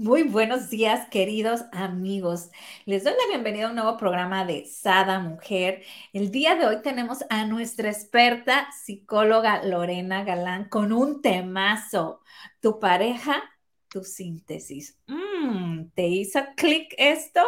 [0.00, 2.48] Muy buenos días, queridos amigos.
[2.86, 5.82] Les doy la bienvenida a un nuevo programa de Sada Mujer.
[6.14, 12.22] El día de hoy tenemos a nuestra experta psicóloga Lorena Galán con un temazo.
[12.60, 13.42] Tu pareja,
[13.90, 14.98] tu síntesis.
[15.06, 17.42] Mm, ¿Te hizo clic esto?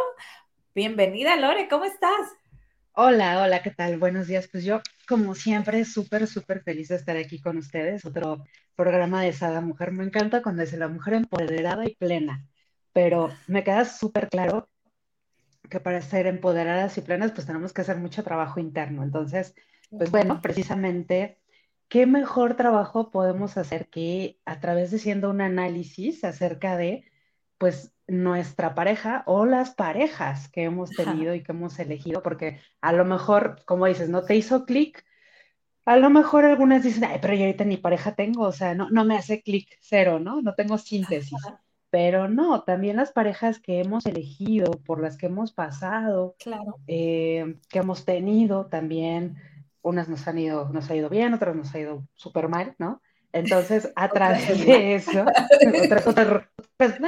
[0.75, 2.42] Bienvenida, Lore, ¿cómo estás?
[2.95, 3.99] Hola, hola, ¿qué tal?
[3.99, 4.49] Buenos días.
[4.53, 8.05] Pues yo, como siempre, súper, súper feliz de estar aquí con ustedes.
[8.05, 8.45] Otro
[8.77, 9.93] programa de Sada Mujer.
[9.93, 12.47] Me encanta cuando es la mujer empoderada y plena,
[12.93, 14.69] pero me queda súper claro
[15.71, 19.03] que para ser empoderadas y plenas, pues tenemos que hacer mucho trabajo interno.
[19.03, 19.55] Entonces,
[19.91, 21.39] pues bueno, precisamente,
[21.89, 27.11] ¿qué mejor trabajo podemos hacer que a través de siendo un análisis acerca de,
[27.57, 32.93] pues, nuestra pareja o las parejas que hemos tenido y que hemos elegido, porque a
[32.93, 35.05] lo mejor, como dices, no te hizo clic,
[35.85, 38.91] a lo mejor algunas dicen, ay, pero yo ahorita ni pareja tengo, o sea, no,
[38.91, 40.41] no me hace clic cero, ¿no?
[40.41, 41.39] No tengo síntesis.
[41.91, 46.79] Pero no, también las parejas que hemos elegido, por las que hemos pasado, claro.
[46.87, 49.37] Eh, que hemos tenido también,
[49.83, 53.03] unas nos han ido, nos ha ido bien, otras nos ha ido súper mal, ¿no?
[53.33, 55.25] Entonces, a través de eso,
[55.85, 57.01] otras, otras,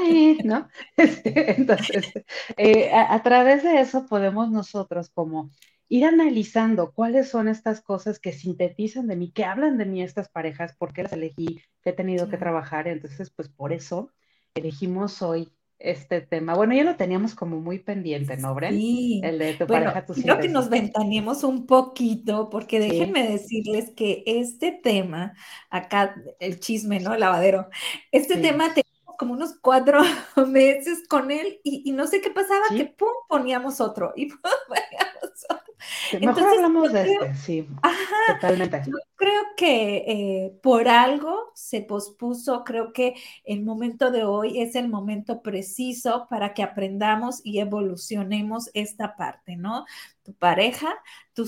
[0.44, 0.69] ¿no?
[0.97, 2.12] Este, entonces,
[2.56, 5.50] eh, a, través de eso podemos nosotros como
[5.89, 10.28] ir analizando cuáles son estas cosas que sintetizan de mí, que hablan de mí estas
[10.31, 12.88] parejas, por qué las elegí, qué he tenido que trabajar.
[12.88, 14.11] Entonces, pues por eso
[14.55, 16.55] elegimos hoy este tema.
[16.55, 18.75] Bueno, ya lo teníamos como muy pendiente, ¿no, Bren?
[18.75, 19.20] Sí.
[19.22, 23.91] El de tu bueno, pareja, tu Creo que nos ventaneemos un poquito, porque déjenme decirles
[23.94, 25.34] que este tema,
[25.71, 27.15] acá el chisme, ¿no?
[27.15, 27.69] El lavadero,
[28.12, 30.00] este tema tenemos como unos cuatro
[30.47, 34.38] meses con él y, no sé qué pasaba, que pum, poníamos otro y pum,
[36.12, 37.69] hablamos de este, sí,
[38.28, 38.83] totalmente.
[38.87, 43.15] Yo creo que eh, por algo se pospuso, creo que
[43.45, 49.56] el momento de hoy es el momento preciso para que aprendamos y evolucionemos esta parte,
[49.56, 49.84] ¿no?
[50.23, 50.94] Tu pareja,
[51.33, 51.47] tu,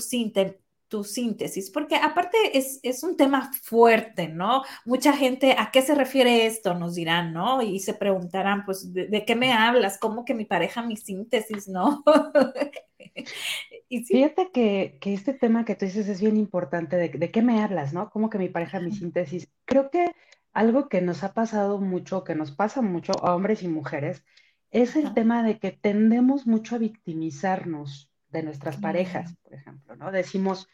[0.87, 4.63] tu síntesis, porque aparte es, es, un tema fuerte, ¿no?
[4.85, 6.73] Mucha gente, ¿a qué se refiere esto?
[6.73, 7.61] Nos dirán, ¿no?
[7.61, 9.97] Y se preguntarán, pues, ¿de, qué me hablas?
[9.97, 12.03] ¿Cómo que mi pareja, mi síntesis, no?
[13.89, 17.41] y Fíjate que, que, este tema que tú dices es bien importante, de, de qué
[17.41, 18.09] me hablas, ¿no?
[18.09, 19.49] ¿Cómo que mi pareja, mi síntesis?
[19.65, 20.15] Creo que
[20.53, 24.23] algo que nos ha pasado mucho, que nos pasa mucho a hombres y mujeres,
[24.71, 30.11] es el tema de que tendemos mucho a victimizarnos de nuestras parejas, por ejemplo, ¿no?
[30.11, 30.67] Decimos,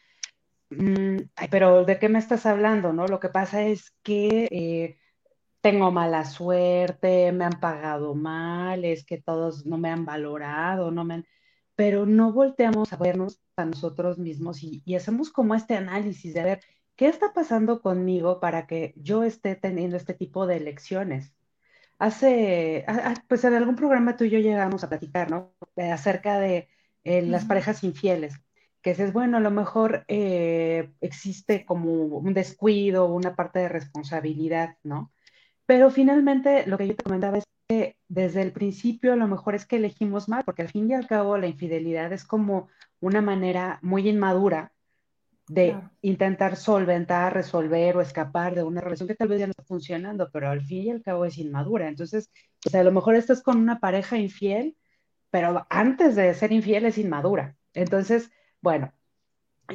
[0.70, 3.06] mm, ay, pero ¿de qué me estás hablando, no?
[3.06, 4.98] Lo que pasa es que eh,
[5.60, 11.04] tengo mala suerte, me han pagado mal, es que todos no me han valorado, no
[11.04, 11.24] me
[11.76, 16.44] pero no volteamos a vernos a nosotros mismos y, y hacemos como este análisis de
[16.44, 16.60] ver
[16.96, 21.34] qué está pasando conmigo para que yo esté teniendo este tipo de elecciones
[21.98, 22.84] hace,
[23.28, 25.54] pues en algún programa tú y yo llegamos a platicar, ¿no?
[25.76, 26.68] acerca de
[27.04, 28.34] eh, las parejas infieles,
[28.84, 34.76] que es, bueno, a lo mejor eh, existe como un descuido, una parte de responsabilidad,
[34.84, 35.10] ¿no?
[35.66, 39.54] Pero finalmente lo que yo te comentaba es que desde el principio a lo mejor
[39.54, 42.68] es que elegimos mal, porque al fin y al cabo la infidelidad es como
[43.00, 44.72] una manera muy inmadura
[45.48, 49.64] de intentar solventar, resolver o escapar de una relación que tal vez ya no está
[49.64, 51.88] funcionando, pero al fin y al cabo es inmadura.
[51.88, 52.30] Entonces,
[52.62, 54.76] pues a lo mejor estás con una pareja infiel
[55.34, 57.56] pero antes de ser infiel es inmadura.
[57.72, 58.30] Entonces,
[58.64, 58.90] bueno,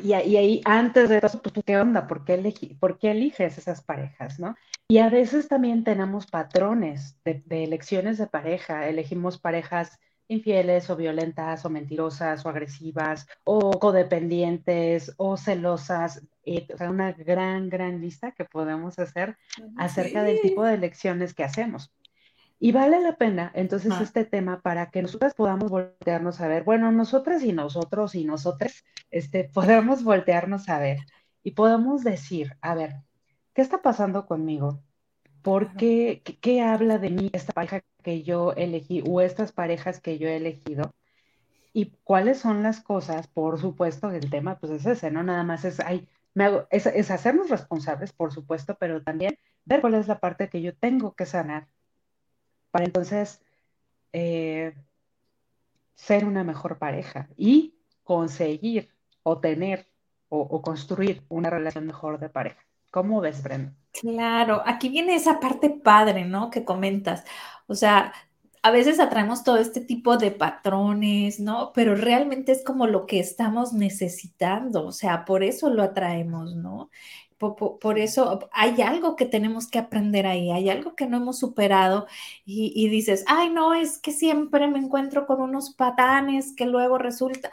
[0.04, 2.08] y, ahí antes de todo, pues, ¿qué onda?
[2.08, 4.56] ¿Por qué, ¿Por qué eliges esas parejas, no?
[4.88, 8.88] Y a veces también tenemos patrones de, elecciones de pareja.
[8.88, 16.24] Elegimos parejas infieles o violentas o mentirosas o agresivas o codependientes o celosas.
[16.44, 19.38] Eh, o sea, una gran, gran lista que podemos hacer
[19.78, 21.92] acerca del tipo de elecciones que hacemos.
[22.62, 26.92] Y vale la pena entonces este tema para que nosotras podamos voltearnos a ver, bueno,
[26.92, 31.00] nosotras y nosotros y nosotras, este, podamos voltearnos a ver
[31.42, 32.96] y podamos decir, a ver,
[33.54, 34.84] ¿qué está pasando conmigo?
[35.42, 40.18] ¿Por qué, qué, habla de mí esta pareja que yo elegí o estas parejas que
[40.18, 40.92] yo he elegido?
[41.72, 43.28] ¿Y cuáles son las cosas?
[43.28, 45.24] Por supuesto, el tema pues es ese, ¿no?
[45.24, 49.80] Nada más es, ay, me hago, es, es hacernos responsables, por supuesto, pero también ver
[49.80, 51.70] cuál es la parte que yo tengo que sanar
[52.71, 53.42] para entonces
[54.13, 54.74] eh,
[55.95, 58.89] ser una mejor pareja y conseguir
[59.24, 59.88] o tener
[60.30, 62.63] o, construir una relación mejor de pareja.
[62.92, 63.74] ¿Cómo ves, Brenda?
[63.92, 66.51] Claro, aquí viene esa parte padre, ¿no?
[66.51, 67.24] Que comentas.
[67.68, 68.13] O sea,
[68.62, 71.72] a veces atraemos todo este tipo de patrones, ¿no?
[71.74, 76.90] Pero realmente es como lo que estamos necesitando, o sea, por eso lo atraemos, ¿no?
[77.38, 82.06] Por, eso hay algo que tenemos que aprender ahí, hay algo que no hemos superado
[82.46, 87.50] y, dices, ay, no, es que siempre me encuentro con unos patanes que luego resulta,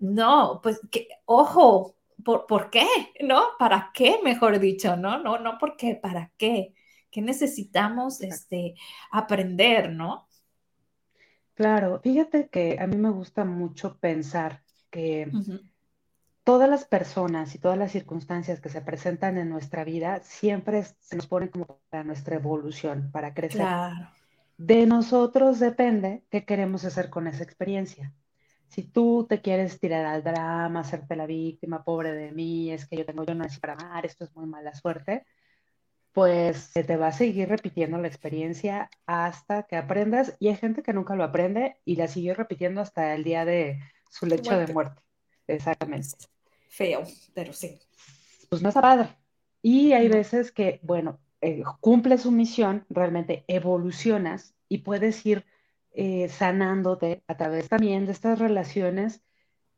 [0.00, 2.86] no, pues que, ojo, ¿por, ¿por qué?
[3.22, 3.42] ¿No?
[3.58, 4.18] ¿Para qué?
[4.24, 5.18] Mejor dicho, ¿no?
[5.18, 5.94] No, no, ¿por qué?
[5.96, 6.74] ¿Para qué?
[7.10, 8.74] ¿Qué necesitamos este,
[9.12, 10.28] aprender, ¿no?
[11.60, 15.30] Claro, fíjate que a mí me gusta mucho pensar que
[16.42, 21.16] todas las personas y todas las circunstancias que se presentan en nuestra vida siempre se
[21.16, 23.60] nos ponen como para nuestra evolución, para crecer.
[23.60, 24.08] Claro.
[24.56, 28.14] De nosotros depende qué queremos hacer con esa experiencia.
[28.68, 32.96] Si tú te quieres tirar al drama, hacerte la víctima, pobre de mí, es que
[32.96, 35.26] yo tengo yo no nací para amar, esto es muy mala suerte,
[36.12, 40.82] pues se te va a seguir repitiendo la experiencia hasta que aprendas y hay gente
[40.82, 43.78] que nunca lo aprende y la siguió repitiendo hasta el día de
[44.10, 45.02] su lecho de muerte.
[45.46, 46.08] Exactamente.
[46.68, 47.02] Feo,
[47.34, 47.78] pero sí.
[48.48, 49.16] Pues no está padre.
[49.62, 55.44] Y hay veces que, bueno, eh, cumple su misión, realmente evolucionas y puedes ir
[55.92, 59.22] eh, sanándote a través también de estas relaciones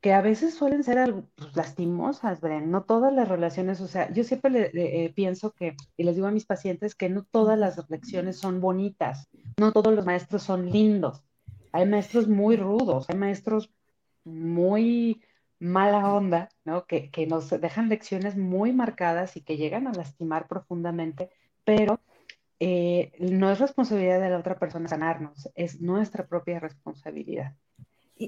[0.02, 4.24] que a veces suelen ser pues, lastimosas, Bren, no todas las relaciones, o sea, yo
[4.24, 8.36] siempre eh, pienso que, y les digo a mis pacientes, que no todas las lecciones
[8.36, 9.28] son bonitas,
[9.58, 11.22] no todos los maestros son lindos,
[11.72, 13.72] hay maestros muy rudos, hay maestros
[14.24, 15.22] muy
[15.60, 16.84] mala onda, ¿no?
[16.86, 21.30] Que, que nos dejan lecciones muy marcadas y que llegan a lastimar profundamente,
[21.64, 22.00] pero
[22.58, 27.54] eh, no es responsabilidad de la otra persona sanarnos, es nuestra propia responsabilidad.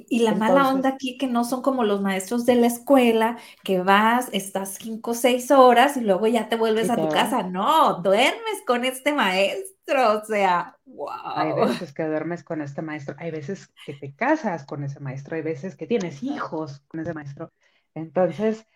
[0.09, 3.81] Y, la mala onda aquí que no son como los maestros de la escuela, que
[3.81, 7.43] vas, estás cinco o seis horas y luego ya te vuelves a tu casa.
[7.43, 11.09] No, duermes con este maestro, o sea, wow.
[11.37, 15.37] Hay veces que duermes con este maestro, hay veces que te casas con ese maestro,
[15.37, 17.53] hay veces que tienes hijos con ese maestro.
[17.95, 18.67] Entonces,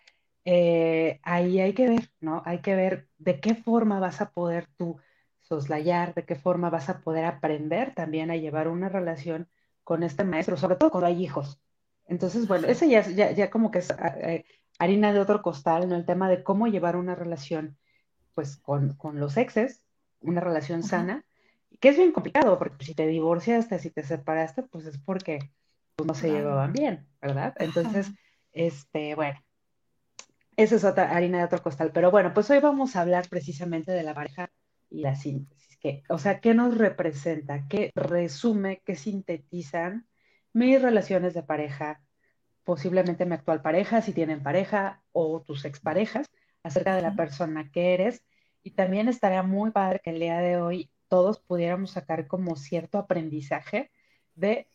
[0.45, 2.41] eh, ahí hay que ver, ¿no?
[2.45, 4.97] Hay que ver de qué forma vas a poder tú
[5.41, 9.49] soslayar, de qué forma vas a poder aprender también a llevar una relación
[9.89, 11.59] con este maestro, sobre todo cuando hay hijos.
[12.05, 13.89] Entonces, bueno, ese ya, ya, ya como que es
[14.21, 14.45] eh,
[14.77, 15.95] harina de otro costal, ¿no?
[15.95, 17.75] El tema de cómo llevar una relación,
[18.35, 19.81] pues, con, con los exes,
[20.21, 21.25] una relación sana,
[21.79, 25.39] que es bien complicado, porque si te divorciaste, si te separaste, pues es porque
[25.95, 27.55] pues, no se llevaban bien, ¿verdad?
[27.57, 28.11] Entonces,
[28.53, 29.39] este, bueno,
[30.55, 31.89] esa es otra harina de otro costal.
[31.91, 34.51] Pero bueno, pues hoy vamos a hablar precisamente de la pareja
[34.91, 35.68] y la síntesis
[36.09, 37.67] o sea, ¿qué nos representa?
[37.67, 40.07] ¿Qué resume, qué sintetizan
[40.53, 42.01] mis relaciones de pareja,
[42.63, 46.27] posiblemente mi actual pareja, si tienen pareja, o tus exparejas,
[46.63, 48.23] acerca de la persona que eres?
[48.63, 52.97] Y también estaría muy padre que el día de hoy todos pudiéramos sacar como cierto
[52.97, 53.91] aprendizaje
[54.35, 54.67] de,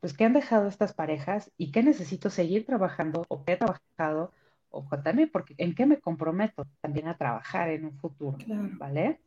[0.00, 4.32] pues, qué han dejado estas parejas y qué necesito seguir trabajando o qué he trabajado
[4.70, 8.38] o también porque en qué me comprometo también a trabajar en un futuro,
[8.78, 9.20] ¿vale?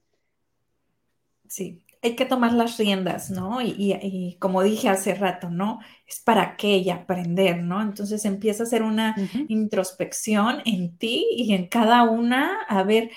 [1.47, 3.62] Sí, hay que tomar las riendas, ¿no?
[3.62, 5.79] Y, como dije hace rato, ¿no?
[6.08, 7.81] Es para qué y aprender, ¿no?
[7.81, 9.15] Entonces empieza a hacer una
[9.48, 13.10] introspección en ti y en cada una, a ver,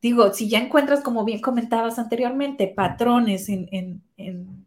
[0.00, 4.66] digo, si ya encuentras, como bien comentabas anteriormente, patrones en, en, en,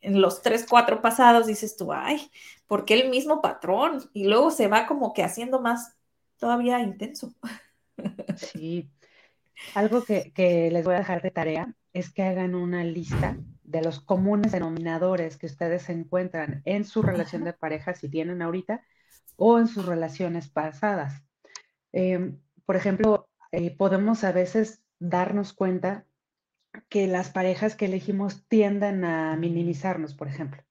[0.00, 2.30] en los tres, cuatro pasados, dices tú, ay,
[2.66, 4.10] ¿por qué el mismo patrón?
[4.14, 5.94] Y luego se va como que haciendo más
[6.38, 7.34] todavía intenso.
[8.36, 8.90] Sí,
[9.74, 13.82] algo que, que les voy a dejar de tarea es que hagan una lista de
[13.82, 18.82] los comunes denominadores que ustedes encuentran en su relación de pareja, si tienen ahorita,
[19.36, 21.22] o en sus relaciones pasadas.
[21.92, 26.06] Em, por ejemplo, eh, podemos a veces darnos cuenta
[26.88, 30.62] que las parejas que elegimos tienden a minimizarnos, por ejemplo.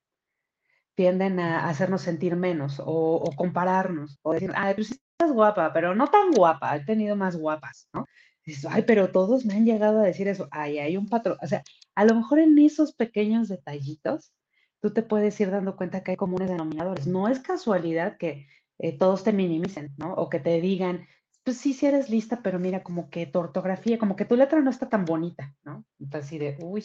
[0.96, 5.96] Tienden a hacernos sentir menos o, o compararnos o decir, ay, pues estás guapa, pero
[5.96, 8.06] no tan guapa, he tenido más guapas, ¿no?
[8.45, 11.48] Dices, ay, pero todos me han llegado a decir eso, ay, hay un patrón, o
[11.48, 11.63] sea,
[11.95, 14.33] a lo mejor en esos pequeños detallitos,
[14.81, 17.07] tú te puedes ir dando cuenta que hay comunes denominadores.
[17.07, 18.48] No es casualidad que
[18.79, 20.13] eh, todos te minimicen, ¿no?
[20.15, 21.07] O que te digan,
[21.43, 24.62] pues sí, sí eres lista, pero mira, como que tu ortografía, como que tu letra
[24.62, 25.86] no está tan bonita, ¿no?
[26.00, 26.83] Entonces, así de, uy,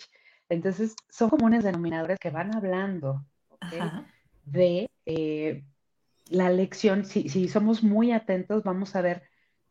[0.49, 3.25] entonces son comunes denominadores que van hablando
[4.45, 5.65] de eh,
[6.29, 7.05] la lección.
[7.05, 9.23] Si, si somos muy atentos, vamos a ver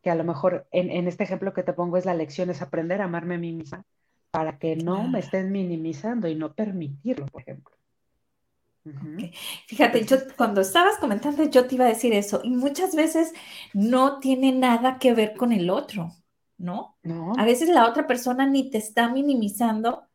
[0.06, 3.00] que a lo mejor en, este ejemplo que te pongo es la lección, es aprender
[3.00, 3.84] a amarme a mí misma
[4.30, 7.74] para que no me estén minimizando y no permitirlo, por ejemplo.
[9.66, 13.32] Fíjate, yo cuando estabas comentando, yo te iba a decir eso, y muchas veces
[13.74, 16.12] no tiene nada que ver con el otro,
[16.56, 16.96] ¿no?
[17.02, 17.32] No.
[17.36, 20.05] A veces la otra persona ni te está minimizando,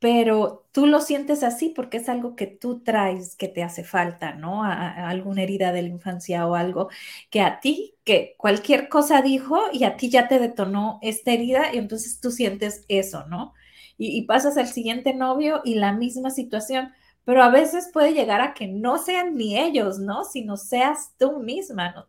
[0.00, 4.34] pero tú lo sientes así porque es algo que tú traes que te hace falta,
[4.34, 4.64] ¿no?
[4.64, 6.90] alguna herida de la infancia o algo
[7.30, 11.74] que a ti, que cualquier cosa dijo y a ti ya te detonó esta herida
[11.74, 13.54] y entonces tú sientes eso, ¿no?
[13.98, 16.92] Y, y pasas al siguiente novio y la misma situación,
[17.24, 20.24] pero a veces puede llegar a que no sean ni ellos, ¿no?
[20.24, 22.06] Sino seas tú misma, ¿no?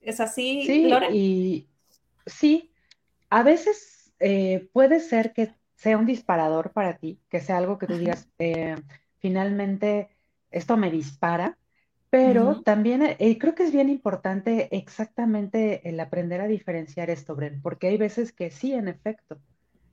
[0.00, 1.68] ¿Es así, sí, Y
[2.26, 2.72] sí,
[3.30, 7.86] a veces eh, puede ser que sea un disparador para ti, que sea algo que
[7.86, 8.76] tú digas, eh,
[9.18, 10.08] finalmente
[10.50, 11.58] esto me dispara,
[12.08, 17.60] pero también eh, creo que es bien importante exactamente el aprender a diferenciar esto, Bren,
[17.60, 19.38] porque hay veces que sí, en efecto,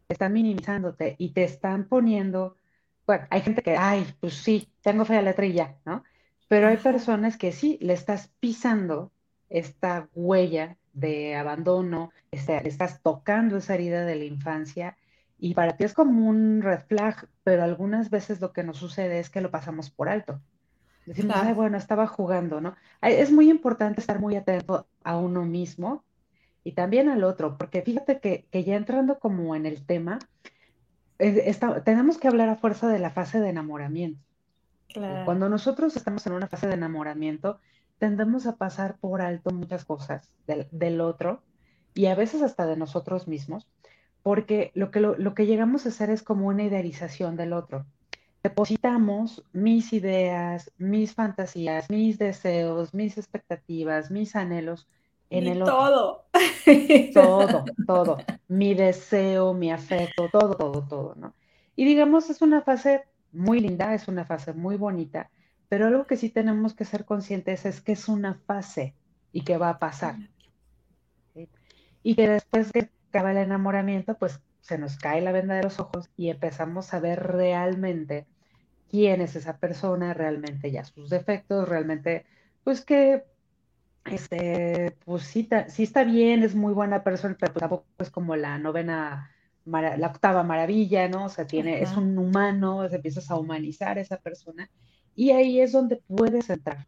[0.08, 2.56] están minimizándote y te están poniendo,
[3.06, 6.04] bueno, hay gente que, ay, pues sí, tengo fe a la trilla, ¿no?
[6.48, 9.12] Pero hay personas que sí, le estás pisando
[9.50, 14.98] esta huella de abandono, este, le estás tocando esa herida de la infancia
[15.44, 19.20] y para ti es como un red flag, pero algunas veces lo que nos sucede
[19.20, 20.40] es que lo pasamos por alto.
[21.06, 22.78] Decimos, ay, bueno, estaba jugando, ¿no?
[23.02, 26.06] Es muy importante estar muy atento a uno mismo
[26.64, 30.18] y también al otro, porque fíjate que, ya entrando como en el tema,
[31.84, 34.22] tenemos que hablar a fuerza de la fase de enamoramiento.
[35.26, 37.60] Cuando nosotros estamos en una fase de enamoramiento,
[37.98, 41.44] tendemos a pasar por alto muchas cosas del, del otro
[41.94, 43.68] y a veces hasta de nosotros mismos
[44.24, 47.86] porque lo que, lo, que llegamos a hacer es como una idealización del otro.
[48.42, 54.88] Depositamos mis ideas, mis fantasías, mis deseos, mis expectativas, mis anhelos
[55.30, 55.75] en el otro.
[55.75, 56.25] Todo.
[57.13, 58.18] Todo, todo.
[58.48, 61.34] Mi deseo, mi afecto, todo, todo, todo, ¿no?
[61.75, 65.32] Y digamos, es una fase muy linda, es una fase muy bonita,
[65.70, 68.94] pero algo que sí tenemos que ser conscientes es que es una fase
[69.32, 70.18] y que va a pasar.
[72.03, 75.79] Y que después de acaba el enamoramiento, pues se nos cae la venda de los
[75.79, 78.25] ojos y empezamos a ver realmente
[78.89, 82.25] quién es esa persona, realmente ya sus defectos, realmente,
[82.63, 83.24] pues que,
[84.05, 88.58] este, pues sí, sí está bien, es muy buena persona, pero tampoco es como la
[88.58, 89.29] novena,
[89.65, 91.25] la octava maravilla, ¿no?
[91.25, 94.72] O sea, tiene, es un humano, empiezas a humanizar a esa persona
[95.15, 96.88] y ahí es donde puedes entrar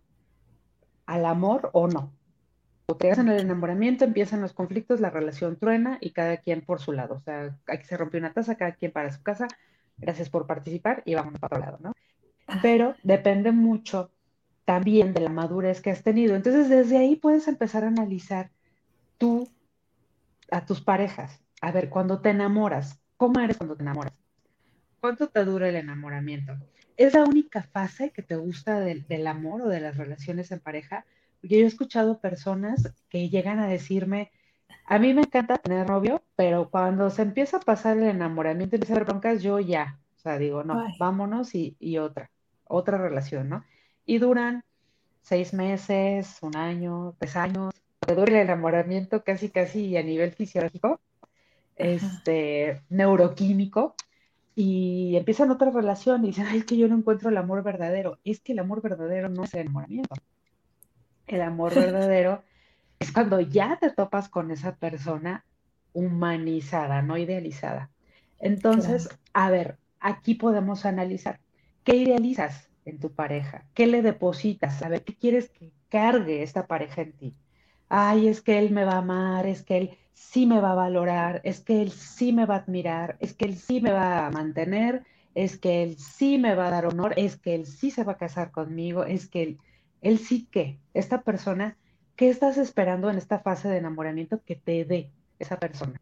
[1.06, 2.15] al amor o no
[2.94, 6.92] te en el enamoramiento, empiezan los conflictos, la relación truena y cada quien por su
[6.92, 7.16] lado.
[7.16, 9.48] O sea, aquí se rompió una taza, cada quien para su casa.
[9.98, 11.94] Gracias por participar y vamos para otro lado, ¿no?
[12.62, 14.12] Pero depende mucho
[14.66, 16.36] también de la madurez que has tenido.
[16.36, 18.52] Entonces, desde ahí puedes empezar a analizar
[19.18, 19.50] tú
[20.52, 21.42] a tus parejas.
[21.62, 24.14] A ver, cuando te enamoras, ¿cómo eres cuando te enamoras?
[25.00, 26.56] ¿Cuánto te dura el enamoramiento?
[26.98, 30.60] ¿Es la única fase que te gusta del, del amor o de las relaciones en
[30.60, 31.06] pareja?
[31.48, 34.32] Yo he escuchado personas que llegan a decirme,
[34.86, 38.78] a mí me encanta tener novio, pero cuando se empieza a pasar el enamoramiento y
[38.78, 42.30] empieza a haber broncas, yo ya, o sea, digo, no, vámonos y, otra,
[42.66, 43.64] otra relación, ¿no?
[44.06, 44.64] Y duran
[45.22, 47.74] seis meses, un año, tres años,
[48.08, 51.02] dura el enamoramiento casi, casi a nivel fisiológico,
[51.76, 53.96] este, neuroquímico,
[54.56, 58.20] y empiezan otra relación y dicen, ay, es que yo no encuentro el amor verdadero.
[58.24, 60.16] Es que el amor verdadero no es el enamoramiento.
[61.28, 62.44] El amor verdadero
[63.00, 65.46] es cuando ya te topas con esa persona
[65.94, 67.90] humanizada, no idealizada.
[68.40, 71.40] Entonces, a ver, aquí podemos analizar,
[71.84, 73.66] ¿qué idealizas en tu pareja?
[73.74, 74.82] ¿Qué le depositas?
[74.84, 77.34] A ver, ¿qué quieres que cargue esta pareja en ti?
[77.90, 80.76] Ay, es que él me va a amar, es que él sí me va a
[80.76, 84.26] valorar, es que él sí me va a admirar, es que él sí me va
[84.26, 85.04] a mantener,
[85.34, 88.14] es que él sí me va a dar honor, es que él sí se va
[88.14, 89.58] a casar conmigo, es que él
[90.06, 91.78] él sí que, esta persona,
[92.16, 96.00] ¿qué estás esperando en esta fase de enamoramiento que te dé esa persona?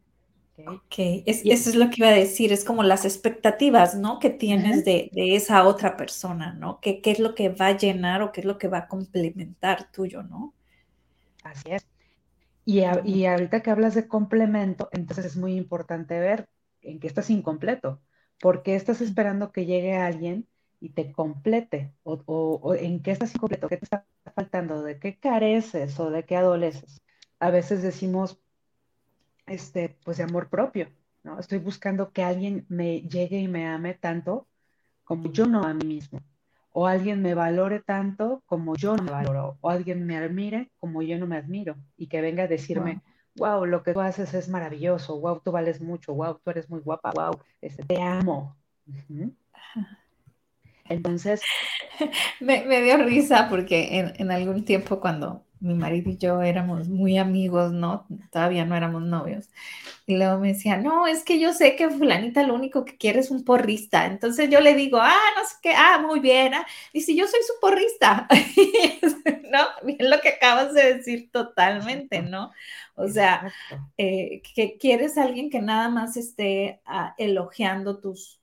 [0.68, 0.96] Ok,
[1.26, 4.20] eso es lo que iba a decir, es como las expectativas, ¿no?
[4.20, 6.80] Que tienes de, esa otra persona, ¿no?
[6.82, 8.88] ¿Qué, ¿Qué es lo que va a llenar o qué es lo que va a
[8.88, 10.54] complementar tuyo, ¿no?
[11.44, 11.88] Así es.
[12.66, 16.50] Y, y ahorita que hablas de complemento, entonces es muy importante ver
[16.82, 18.02] en qué estás incompleto,
[18.40, 20.46] porque estás esperando que llegue alguien
[20.84, 25.98] y te complete, o, en qué estás incompleto, qué te está faltando, de qué careces
[25.98, 27.02] o de qué adoleces.
[27.40, 28.38] A veces decimos,
[29.46, 30.90] este, pues de amor propio,
[31.24, 31.40] ¿no?
[31.40, 34.46] Estoy buscando que alguien me llegue y me ame tanto
[35.06, 36.20] como yo no a mí mismo,
[36.74, 41.02] o alguien me valore tanto como yo no me valoro, o alguien me admire como
[41.02, 43.02] yo no me admiro, y que venga a decirme,
[43.38, 46.82] wow, lo que tú haces es maravilloso, wow, tú vales mucho, wow, tú eres muy
[46.82, 48.58] guapa, wow, este, te amo.
[50.94, 51.42] Entonces...
[52.40, 57.18] me, dio risa porque en, en, algún tiempo cuando mi marido y yo éramos muy
[57.18, 58.06] amigos, ¿no?
[58.32, 59.50] Todavía no éramos novios.
[60.06, 63.22] Y luego me decía, no, es que yo sé que fulanita lo único que quiere
[63.22, 64.06] es un porrista.
[64.06, 66.54] Entonces yo le digo, ah, no sé qué, ah, muy bien.
[66.54, 66.68] Ah.
[66.94, 68.28] Dice, yo soy su porrista.
[69.52, 69.60] ¿No?
[69.84, 72.52] Bien lo que acabas de decir totalmente, ¿no?
[72.96, 73.54] O sea,
[73.98, 78.43] eh, que quieres a alguien que nada más esté ah, elogiando tus,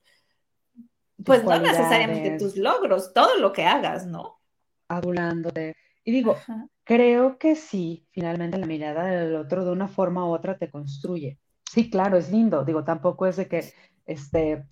[1.25, 4.39] pues no necesariamente tus logros, todo lo que hagas, ¿no?
[4.87, 5.75] Adulándote.
[6.03, 6.37] Y digo,
[6.83, 11.39] creo que sí, finalmente la mirada del otro de una forma u otra te construye.
[11.69, 12.65] Sí, claro, es lindo.
[12.65, 13.71] Digo, tampoco es de que
[14.05, 14.65] este,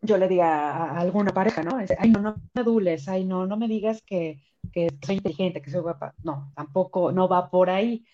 [0.00, 1.76] yo le diga a, alguna pareja, ¿no?
[1.76, 4.42] ay, no, no me adules, ay, no, no me digas que,
[4.72, 6.14] que soy inteligente, que soy guapa.
[6.22, 8.04] No, tampoco, no va por ahí.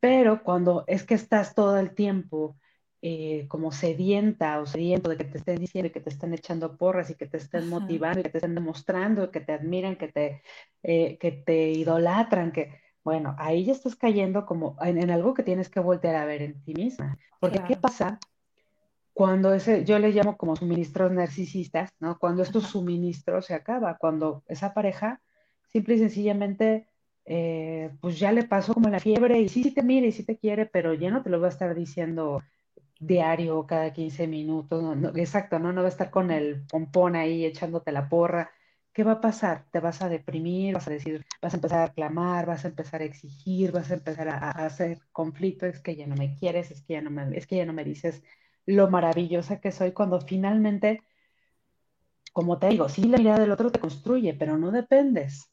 [0.00, 2.56] Pero cuando es que estás todo el tiempo
[3.04, 6.76] eh, como sedienta o sediento de que te estén diciendo y que te estén echando
[6.76, 10.06] porras y que te estén motivando y que te estén demostrando, que te admiran, que
[10.06, 10.42] te,
[10.84, 15.68] eh, que te idolatran, que, bueno, ahí ya estás cayendo como en, algo que tienes
[15.68, 17.18] que voltear a ver en ti misma.
[17.40, 18.20] Porque ¿qué pasa?
[19.12, 22.20] Cuando ese, yo le llamo como suministros narcisistas, ¿no?
[22.20, 25.20] Cuando estos suministros se acaba, cuando esa pareja
[25.72, 26.86] simple y sencillamente,
[27.24, 30.24] eh, pues ya le pasó como la fiebre y sí, sí te mira y sí
[30.24, 32.40] te quiere, pero ya no te lo va a estar diciendo
[33.02, 35.72] diario, cada 15 minutos, exacto, ¿no?
[35.72, 38.50] No va a estar con el pompón ahí echándote la porra.
[38.92, 39.66] ¿Qué va a pasar?
[39.70, 43.00] Te vas a deprimir, vas a decir, vas a empezar a reclamar, vas a empezar
[43.02, 46.82] a exigir, vas a empezar a, hacer conflicto, es que ya no me quieres, es
[46.82, 48.22] que ya no me, es que ya no me dices
[48.66, 51.02] lo maravillosa que soy cuando finalmente,
[52.32, 55.51] como te digo, sí la mirada del otro te construye, pero no dependes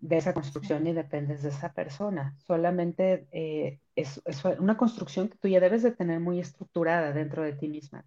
[0.00, 2.36] de esa construcción ni dependes de esa persona.
[2.46, 4.20] Solamente eh, es,
[4.58, 8.04] una construcción que tú ya debes de tener muy estructurada dentro de ti misma.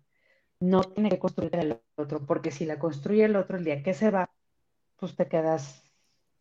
[0.60, 3.94] No tiene que construir el otro, porque si la construye el otro el día que
[3.94, 4.30] se va,
[4.98, 5.84] pues te quedas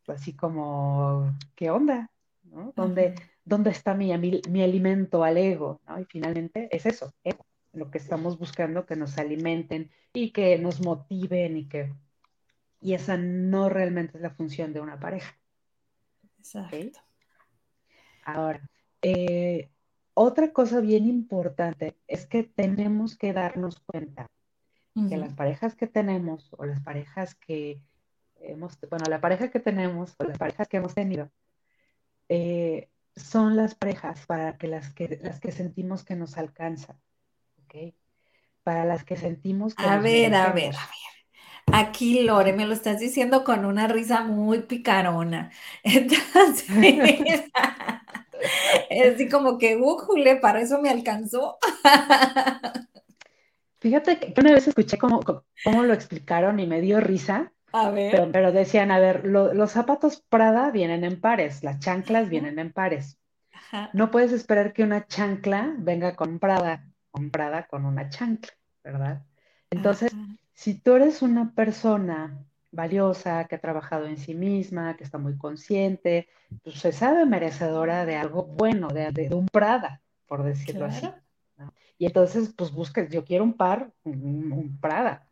[0.06, 2.10] así como, ¿qué onda?
[2.74, 5.80] ¿Dónde, ¿Dónde, está mi, mi, alimento al ego?
[6.00, 7.12] Y finalmente es eso,
[7.72, 11.92] lo que estamos buscando, que nos alimenten y que nos motiven y que...
[12.82, 15.39] Y esa no realmente es la función de una pareja.
[16.40, 17.00] Exacto.
[18.24, 18.68] Ahora,
[19.02, 19.70] eh,
[20.14, 24.26] otra cosa bien importante es que tenemos que darnos cuenta
[25.08, 27.80] que las parejas que tenemos o las parejas que
[28.40, 31.30] hemos, bueno, la pareja que tenemos o las parejas que hemos tenido,
[32.28, 37.00] eh, son las parejas para que las que las que sentimos que nos alcanzan,
[37.64, 37.94] ¿ok?
[38.62, 41.19] Para las que sentimos que a ver, a ver, a ver.
[41.72, 45.50] Aquí, Lore, me lo estás diciendo con una risa muy picarona.
[45.82, 46.66] Entonces,
[48.90, 50.36] es así como que, ¡újule!
[50.36, 51.58] Para eso me alcanzó.
[53.80, 57.52] Fíjate que una vez escuché cómo, cómo lo explicaron y me dio risa.
[57.72, 58.30] A ver.
[58.32, 63.18] Pero, decían, a ver, los zapatos Prada vienen en pares, las chanclas vienen en pares.
[63.92, 68.52] No puedes esperar que una chancla venga con Prada, con Prada con una chancla,
[68.82, 69.22] ¿verdad?
[69.70, 70.12] Entonces,
[70.60, 75.38] si tú eres una persona valiosa, que ha trabajado en sí misma, que está muy
[75.38, 76.28] consciente,
[76.62, 81.08] pues se sabe merecedora de algo bueno, de, un Prada, por decirlo así.
[81.96, 85.30] Y entonces, pues buscas, yo quiero un par, un, Prada.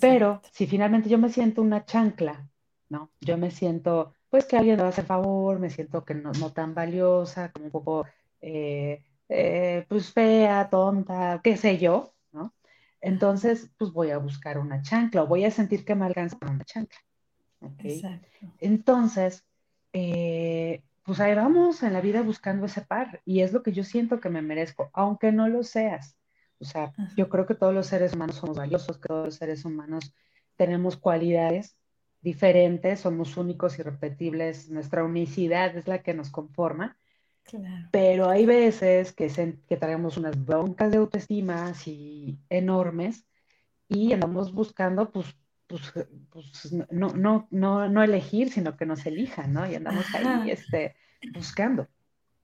[0.00, 2.48] Pero si finalmente yo me siento una chancla,
[2.88, 3.12] ¿no?
[3.20, 6.32] Yo me siento, pues que alguien me va a hacer favor, me siento que no,
[6.50, 8.06] tan valiosa, como un poco,
[8.40, 12.14] eh, eh, pues fea, tonta, qué sé yo,
[13.00, 16.64] entonces, pues voy a buscar una chancla o voy a sentir que me alcanza una
[16.64, 16.98] chancla.
[17.78, 18.28] Exacto.
[18.58, 19.44] Entonces,
[19.92, 23.84] eh, pues ahí vamos en la vida buscando ese par y es lo que yo
[23.84, 26.16] siento que me merezco, aunque no lo seas.
[26.58, 29.64] O sea, yo creo que todos los seres humanos somos valiosos, que todos los seres
[29.64, 30.14] humanos
[30.56, 31.78] tenemos cualidades
[32.20, 36.98] diferentes, somos únicos y repetibles, nuestra unicidad es la que nos conforma
[37.90, 39.28] pero hay veces que,
[39.68, 43.26] que traemos unas broncas de autoestima así enormes
[43.88, 45.26] y andamos buscando, pues,
[45.66, 45.92] pues,
[46.30, 49.70] pues no, no, no, no elegir, sino que nos elijan, ¿no?
[49.70, 50.96] Y andamos ahí este,
[51.34, 51.88] buscando.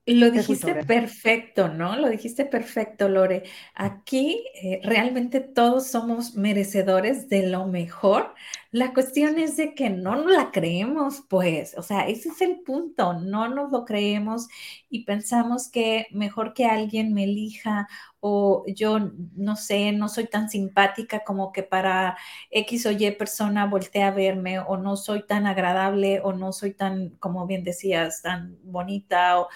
[0.06, 1.96] Lo dijiste perfecto, ¿no?
[1.96, 3.42] Lo dijiste perfecto, Lore.
[3.74, 8.32] Aquí eh, realmente todos somos merecedores de lo mejor.
[8.76, 12.60] La cuestión es de que no nos la creemos, pues, o sea, ese es el
[12.60, 14.48] punto, no nos lo creemos
[14.90, 17.88] y pensamos que mejor que alguien me elija
[18.20, 18.98] o yo,
[19.34, 22.18] no sé, no soy tan simpática como que para
[22.50, 26.74] X o Y persona voltee a verme o no soy tan agradable o no soy
[26.74, 29.48] tan, como bien decías, tan bonita o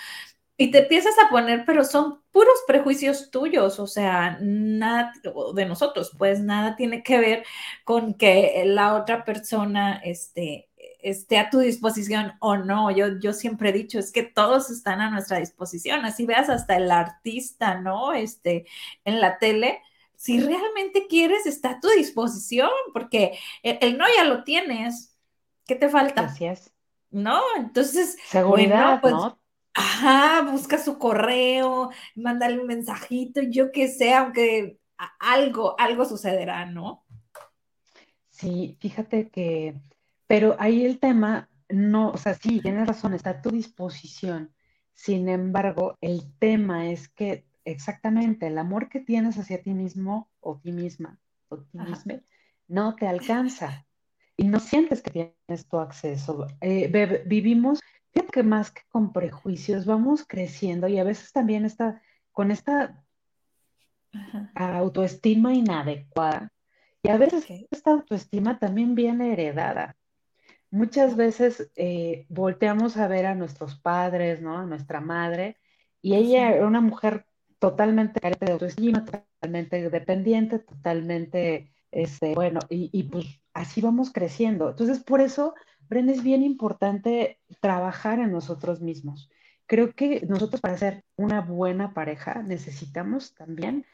[0.61, 5.11] Y te empiezas a poner, pero son puros prejuicios tuyos, o sea, nada
[5.55, 7.47] de nosotros, pues nada tiene que ver
[7.83, 10.69] con que la otra persona este,
[11.01, 12.91] esté a tu disposición o no.
[12.91, 16.77] Yo, yo siempre he dicho, es que todos están a nuestra disposición, así veas hasta
[16.77, 18.13] el artista, ¿no?
[18.13, 18.67] Este,
[19.07, 19.81] en la tele,
[20.15, 25.17] si realmente quieres, está a tu disposición, porque el, no ya lo tienes.
[25.65, 26.21] ¿Qué te falta?
[26.21, 26.71] Gracias.
[27.09, 29.40] No, entonces, seguridad, pues, ¿no?
[29.81, 34.79] Ajá, busca su correo, mándale un mensajito, yo qué sé, aunque
[35.19, 37.07] algo, algo sucederá, ¿no?
[38.29, 39.75] Sí, fíjate que,
[40.27, 44.53] pero ahí el tema, no, o sea, sí, tienes razón, está a tu disposición.
[44.93, 50.59] Sin embargo, el tema es que exactamente el amor que tienes hacia ti mismo o
[50.59, 52.21] ti misma o ti misma
[52.69, 53.87] no te alcanza
[54.37, 56.47] y no sientes que tienes tu acceso.
[56.61, 57.81] Eh, vivimos
[58.13, 63.05] Fíjate que más que con prejuicios, vamos creciendo y a veces también está con esta
[64.55, 66.53] autoestima inadecuada.
[67.03, 69.97] Y a veces esta autoestima también viene heredada.
[70.71, 74.59] Muchas veces eh, volteamos a ver a nuestros padres, ¿no?
[74.59, 75.57] A nuestra madre,
[76.03, 77.27] y ella era una mujer
[77.59, 84.71] totalmente carente de autoestima, totalmente dependiente, totalmente, este, bueno, y, y pues así vamos creciendo.
[84.71, 85.55] Entonces, por eso
[85.91, 89.29] Brenda, es bien importante trabajar en nosotros mismos.
[89.67, 93.85] Creo que nosotros para ser una buena pareja necesitamos también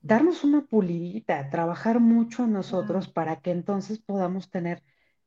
[0.00, 4.82] darnos una pulidita, trabajar mucho en nosotros para que entonces podamos tener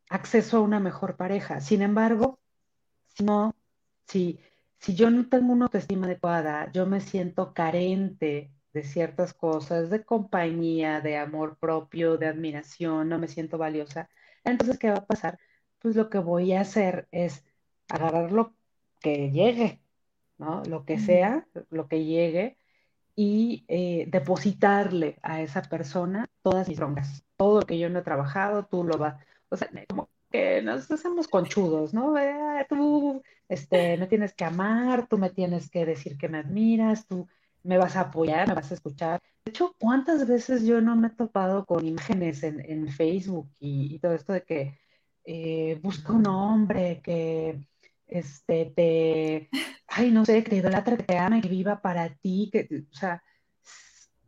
[0.10, 1.62] acceso a una mejor pareja.
[1.62, 2.39] Sin embargo,
[3.08, 3.55] si no,
[4.05, 4.41] si,
[4.79, 10.03] si yo no tengo una autoestima adecuada, yo me siento carente de ciertas cosas, de
[10.03, 14.10] compañía, de amor propio, de admiración, no me siento valiosa,
[14.45, 15.39] entonces, ¿qué va a pasar?
[15.86, 17.45] Pues lo que voy a hacer es
[17.89, 18.56] agarrar lo
[19.02, 19.84] que llegue,
[20.39, 20.63] ¿no?
[20.63, 22.58] Lo que sea, lo que llegue,
[23.15, 27.24] y eh, depositarle a esa persona todas mis broncas.
[27.38, 29.24] Todo lo que yo no he trabajado, tú lo vas.
[29.50, 32.17] O sea, como que nos hacemos conchudos, ¿no?
[32.17, 37.06] Eh, tú este, me tienes que amar, tú me tienes que decir que me admiras,
[37.06, 37.28] tú
[37.62, 39.21] me vas a apoyar, me vas a escuchar.
[39.43, 44.13] De hecho, ¿cuántas veces yo no me he topado con imágenes en, Facebook y, todo
[44.15, 44.80] esto de que
[45.25, 47.67] eh, busca un hombre que
[48.07, 49.49] este, te,
[49.88, 52.95] ay, no sé, que te idolatra, que te ama, que viva para ti, que, o
[52.95, 53.23] sea,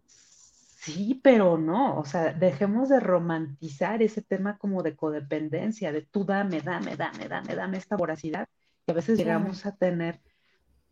[0.05, 6.25] sí, pero no, o sea, dejemos de romantizar ese tema como de codependencia, de tú
[6.25, 8.47] dame, dame, dame, dame, dame esta voracidad
[8.85, 10.21] que a veces llegamos a tener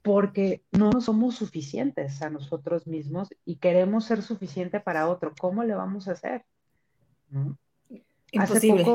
[0.04, 5.34] porque no somos suficientes a nosotros mismos y queremos ser suficiente para otro.
[5.40, 6.46] ¿Cómo le vamos a hacer?
[7.30, 7.58] ¿No?
[8.36, 8.86] Imposible,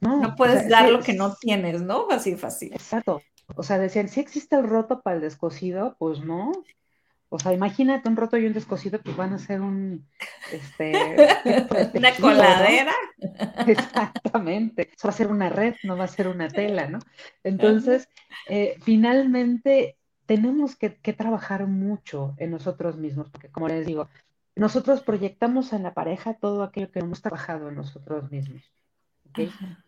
[0.00, 0.36] ¿no?
[0.36, 2.06] puedes dar lo que no tienes, ¿no?
[2.10, 2.72] Así fácil.
[2.72, 3.22] Exacto.
[3.56, 6.52] O sea, decían, si existe el roto para el descosido, pues no.
[7.28, 10.06] O sea, imagínate un roto y un descosido, pues van a ser un,
[10.52, 10.92] este,
[11.94, 12.92] una coladera.
[13.66, 14.90] Exactamente.
[14.96, 16.98] Eso va a ser una red, no va a ser una tela, ¿no?
[17.44, 18.08] Entonces,
[18.48, 24.08] eh, finalmente tenemos que, que trabajar mucho en nosotros mismos, porque como les digo,
[24.60, 28.62] nosotros proyectamos en la pareja todo aquello que hemos trabajado en nosotros mismos.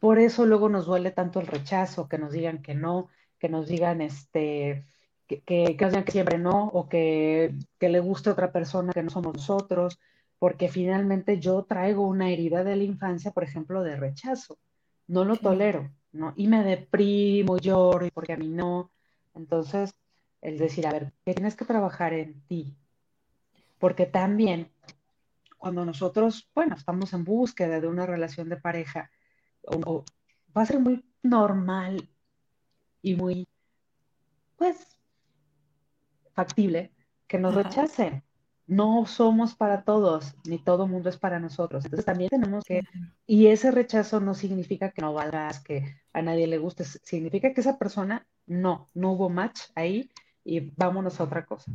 [0.01, 3.67] Por eso luego nos duele tanto el rechazo, que nos digan que no, que nos
[3.67, 4.87] digan este,
[5.27, 9.03] que, que, nos digan que siempre no, o que, que le guste otra persona que
[9.03, 10.01] no somos nosotros,
[10.39, 14.57] porque finalmente yo traigo una herida de la infancia, por ejemplo, de rechazo.
[15.07, 16.33] No lo tolero, ¿no?
[16.35, 18.91] Y me deprimo, lloro, porque a mí no.
[19.35, 19.95] Entonces,
[20.41, 22.75] el decir, a ver, tienes que trabajar en ti,
[23.83, 24.71] porque también
[25.59, 29.11] cuando nosotros, bueno, estamos en búsqueda de una relación de pareja,
[29.69, 32.09] va a ser muy normal
[33.03, 33.49] y muy,
[34.57, 34.97] pues,
[36.33, 36.93] factible
[37.27, 38.23] que nos rechacen.
[38.69, 41.85] No somos para todos, ni todo mundo es para nosotros.
[41.85, 42.85] Entonces también tenemos que,
[43.27, 47.61] y ese rechazo no significa que no valgas, que a nadie le guste, significa que
[47.61, 50.09] esa persona no, no hubo match ahí
[50.45, 51.73] y vámonos a otra cosa.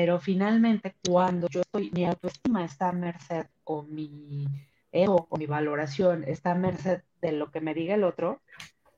[0.00, 4.46] Pero finalmente, cuando yo estoy, mi autoestima está a merced o mi
[4.92, 8.40] ego o mi valoración está a merced de lo que me diga el otro,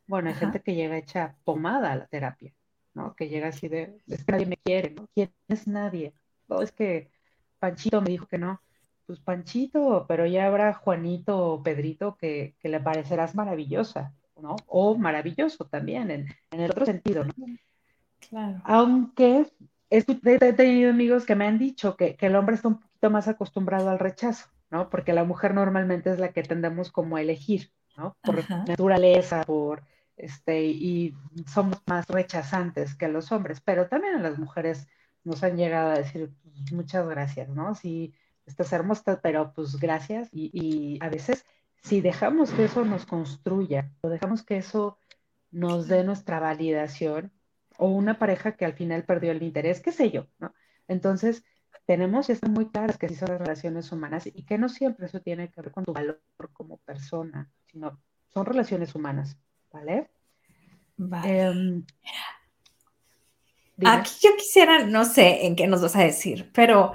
[0.07, 2.53] bueno, hay gente que llega hecha pomada a la terapia,
[2.93, 3.15] ¿no?
[3.17, 5.09] Que llega así de, es que nadie me quiere, ¿no?
[5.15, 6.13] ¿Quién es nadie?
[6.49, 7.11] No, es que
[7.59, 8.61] Panchito me dijo que no.
[9.07, 14.55] Pues Panchito, pero ya habrá Juanito o Pedrito que, que le parecerás maravillosa, ¿no?
[14.67, 17.33] O maravilloso también, en, en el otro sentido, ¿no?
[18.29, 18.61] Claro.
[18.65, 19.47] Aunque
[19.91, 23.91] he tenido amigos que me han dicho que, el hombre está un poquito más acostumbrado
[23.91, 24.89] al rechazo, ¿no?
[24.89, 28.17] Porque la mujer normalmente es la que tendemos como a elegir, ¿no?
[28.23, 29.83] Por naturaleza, por
[30.17, 31.15] este, y
[31.47, 34.87] somos más rechazantes que los hombres, pero también a las mujeres
[35.25, 37.75] nos han llegado a decir pues, muchas gracias, ¿no?
[37.75, 38.15] Sí,
[38.47, 40.29] estás hermosa, pero pues gracias.
[40.33, 41.47] Y, a veces,
[41.83, 44.99] si dejamos que eso nos construya, o dejamos que eso
[45.51, 47.33] nos dé nuestra validación,
[47.81, 50.55] o una pareja que al final perdió el interés, qué sé yo, ¿no?
[50.87, 51.45] Entonces,
[51.87, 55.07] tenemos y están muy claras que sí son las relaciones humanas y que no siempre
[55.07, 56.21] eso tiene que ver con tu valor
[56.53, 58.01] como persona, sino
[58.33, 59.37] son relaciones humanas,
[59.73, 60.11] ¿vale?
[60.97, 61.41] Vale.
[61.41, 61.85] Em,
[63.87, 66.93] Aquí yo quisiera, no sé en qué nos vas a decir, pero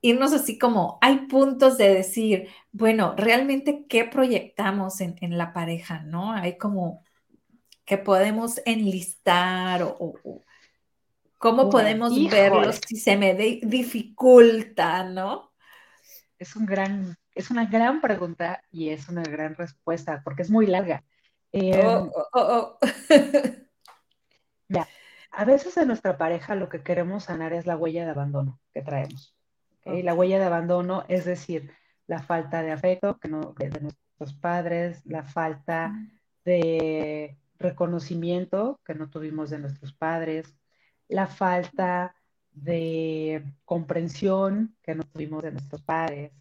[0.00, 6.32] irnos así como, hay puntos de decir, bueno, realmente qué proyectamos en, la pareja, ¿no?
[6.32, 7.04] Hay como
[7.90, 10.14] que podemos enlistar o,
[11.38, 15.50] cómo podemos verlos si se me dificulta, ¿no?
[16.38, 20.68] Es un gran, es una gran pregunta y es una gran respuesta porque es muy
[20.68, 21.02] larga.
[21.50, 22.78] Eh, oh, oh, oh.
[24.68, 24.86] ya,
[25.32, 28.82] a veces en nuestra pareja lo que queremos sanar es la huella de abandono que
[28.82, 29.34] traemos.
[29.84, 31.74] La huella de abandono es decir,
[32.06, 35.92] la falta de afecto que no, de nuestros padres, la falta
[36.44, 40.56] de reconocimiento que no tuvimos de nuestros padres,
[41.08, 42.16] la falta
[42.52, 46.32] de comprensión que no tuvimos de nuestros padres,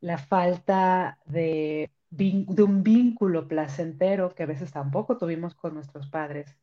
[0.00, 6.56] la falta de, un vínculo placentero que a veces tampoco tuvimos con nuestros padres,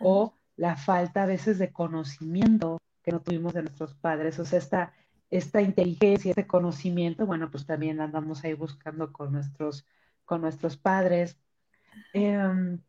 [0.00, 4.58] o la falta a veces de conocimiento que no tuvimos de nuestros padres, o sea,
[4.58, 4.92] esta,
[5.30, 9.86] esta inteligencia, este conocimiento, bueno, pues también andamos ahí buscando con nuestros,
[10.24, 11.38] con nuestros padres.
[12.12, 12.80] Em,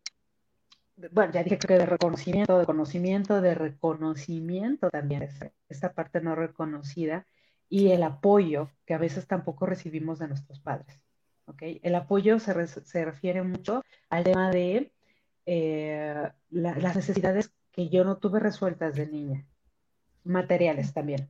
[1.11, 5.27] bueno, ya dije que de reconocimiento, de conocimiento, de reconocimiento también,
[5.69, 7.25] esta parte no reconocida,
[7.69, 10.99] y el apoyo que a veces tampoco recibimos de nuestros padres.
[11.45, 11.79] ¿okay?
[11.83, 14.91] El apoyo se, se refiere mucho al tema de
[15.45, 19.45] eh, las necesidades que yo no tuve resueltas de niña,
[20.23, 21.29] materiales también,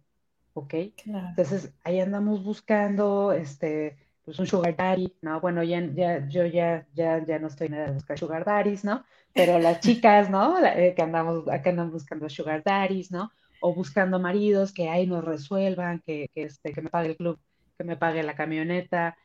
[0.53, 0.73] ¿ok?
[1.05, 5.41] Entonces ahí andamos buscando, este, pues un sugar daddy, ¿no?
[5.41, 9.03] Bueno, ya, ya, yo ya, ya, ya no estoy nada de buscar sugar daddies, ¿no?
[9.33, 10.63] Pero las chicas, ¿no?
[10.63, 13.31] Eh, que andamos, acá andan buscando sugar daddies, ¿no?
[13.61, 17.39] O buscando maridos que ahí nos resuelvan, que, que, este, que me pague el club,
[17.77, 19.17] que me pague la camioneta,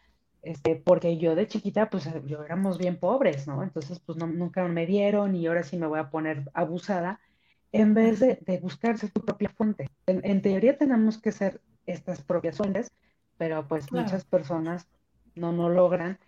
[0.47, 3.65] este, porque yo de chiquita, pues yo éramos bien pobres, ¿no?
[3.65, 7.21] Entonces, pues nunca me dieron y ahora sí me voy a poner abusada,
[7.73, 9.91] en vez de, de buscarse tu propia fuente.
[10.07, 12.93] En, teoría tenemos que ser estas propias fuentes,
[13.37, 14.87] pero pues muchas personas
[15.35, 16.19] no, no logran.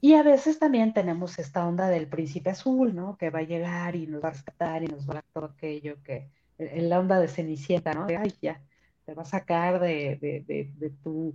[0.00, 3.16] Y a veces también tenemos esta onda del príncipe azul, ¿no?
[3.16, 5.44] Que va a llegar y nos va a rescatar y nos va a dar todo
[5.46, 8.06] aquello que, en la onda de Cenicienta, ¿no?
[8.06, 8.60] De, ay, ya,
[9.04, 11.34] te va a sacar de, tu,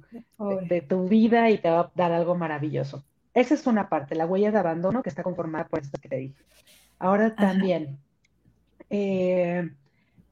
[0.68, 3.04] de, tu vida y te va a dar algo maravilloso.
[3.34, 6.18] Esa es una parte, la huella de abandono que está conformada por esto que te
[6.18, 6.36] dije.
[6.98, 7.98] Ahora también,
[8.90, 9.72] eh,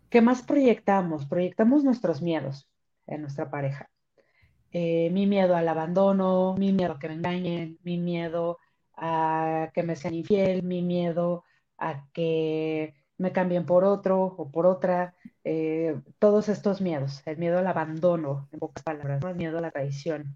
[0.10, 1.26] ¿qué más proyectamos?
[1.26, 2.68] Proyectamos nuestros miedos
[3.06, 3.90] en nuestra pareja.
[4.72, 8.60] Eh, mi miedo al abandono, mi miedo a que me engañen, mi miedo
[8.96, 11.44] a que me sean infiel, mi miedo
[11.78, 17.58] a que me cambien por otro o por otra, eh, todos estos miedos, el miedo
[17.58, 20.36] al abandono, en pocas palabras, el miedo a la traición.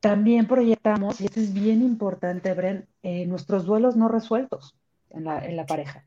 [0.00, 4.76] También proyectamos, y esto es bien importante, Bren, eh, nuestros duelos no resueltos
[5.10, 6.04] en la, pareja.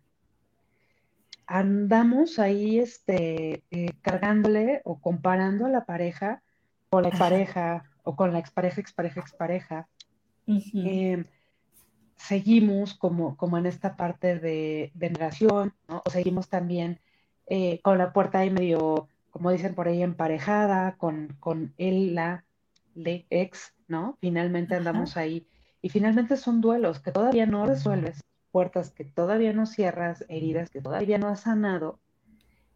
[1.47, 3.63] Andamos ahí este,
[4.01, 6.41] cargándole o comparando a la pareja
[6.89, 9.87] con la pareja o con la expareja, expareja, expareja
[12.15, 16.01] seguimos como, como en esta parte de, veneración, ¿no?
[16.05, 16.99] O seguimos también
[17.47, 22.45] eh, con la puerta ahí medio, como dicen por ahí, emparejada, con, con él, la,
[22.95, 24.17] le, ex, ¿no?
[24.21, 25.47] Finalmente andamos ahí.
[25.81, 30.81] Y finalmente son duelos que todavía no resuelves, puertas que todavía no cierras, heridas que
[30.81, 31.99] todavía no has sanado,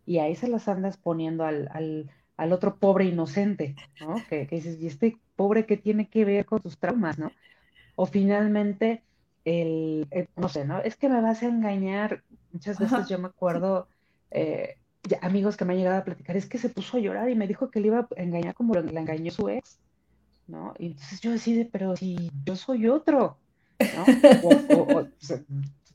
[0.05, 4.15] y ahí se las andas poniendo al, al, al otro pobre inocente, ¿no?
[4.29, 7.33] Que, que, dices, ¿y este pobre que tiene que ver con tus traumas, ¿no?
[7.95, 9.03] O finalmente
[9.43, 10.79] el, no sé, ¿no?
[10.79, 12.23] Es que me vas a engañar.
[12.53, 13.89] Muchas veces yo me acuerdo,
[14.31, 14.77] eh,
[15.21, 17.45] amigos que me han llegado a platicar, es que se puso a llorar y me
[17.45, 19.77] dijo que le iba a engañar como la engañó su ex,
[20.47, 20.73] ¿no?
[20.79, 23.37] Y entonces yo decía, pero si yo soy otro,
[23.79, 24.05] ¿no?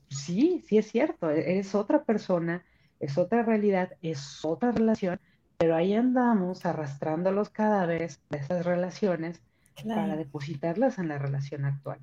[0.09, 2.63] sí, sí es cierto, e-, eres otra persona,
[2.99, 5.19] es otra realidad, es otra relación,
[5.57, 9.41] pero ahí andamos arrastrando los cadáveres de esas relaciones
[9.87, 11.99] para depositarlas en la relación actual.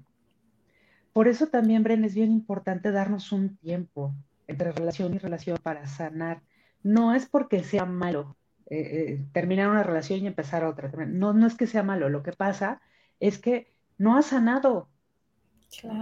[1.12, 4.14] Por eso también, Bren, es bien importante darnos un tiempo
[4.46, 6.42] entre relación y relación para sanar.
[6.82, 8.36] No es porque sea malo
[8.70, 10.90] eh, eh, terminar una relación y empezar otra.
[11.06, 12.08] No, no es que sea malo.
[12.08, 12.80] Lo que pasa
[13.20, 14.88] es que no ha sanado.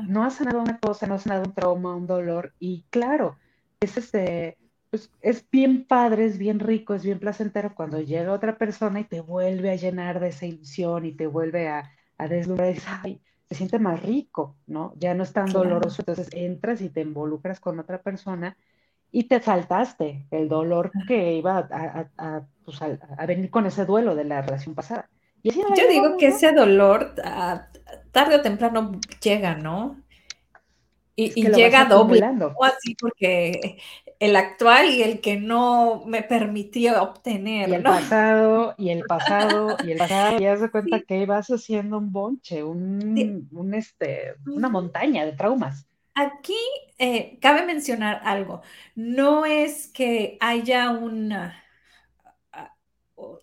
[0.09, 3.39] No ha sanado una cosa, no ha sanado un trauma, un dolor, y claro,
[3.79, 4.59] es este,
[4.91, 9.05] pues, es bien padre, es bien rico, es bien placentero cuando llega otra persona y
[9.05, 12.75] te vuelve a llenar de esa ilusión y te vuelve a, a deslumbrar
[13.07, 14.93] y se siente más rico, ¿no?
[14.97, 18.57] Ya no es tan doloroso, entonces entras y te involucras con otra persona
[19.13, 21.69] y te saltaste el dolor que iba
[22.17, 22.79] a, pues,
[23.27, 25.09] venir con ese duelo de la relación pasada.
[25.43, 25.53] Yo
[25.89, 27.15] digo que ese dolor
[28.13, 30.01] tarde o temprano llega, ¿no?
[31.17, 32.25] Y, llega doble,
[32.63, 33.79] así porque
[34.21, 37.71] el actual y el que no me permitió obtener.
[37.71, 41.49] Y el pasado, y el pasado, y el pasado, y haz de cuenta que vas
[41.49, 45.87] haciendo un bonche, un, este, una montaña de traumas.
[46.15, 46.59] Aquí
[46.99, 48.61] eh, cabe mencionar algo,
[48.95, 51.65] no es que haya una,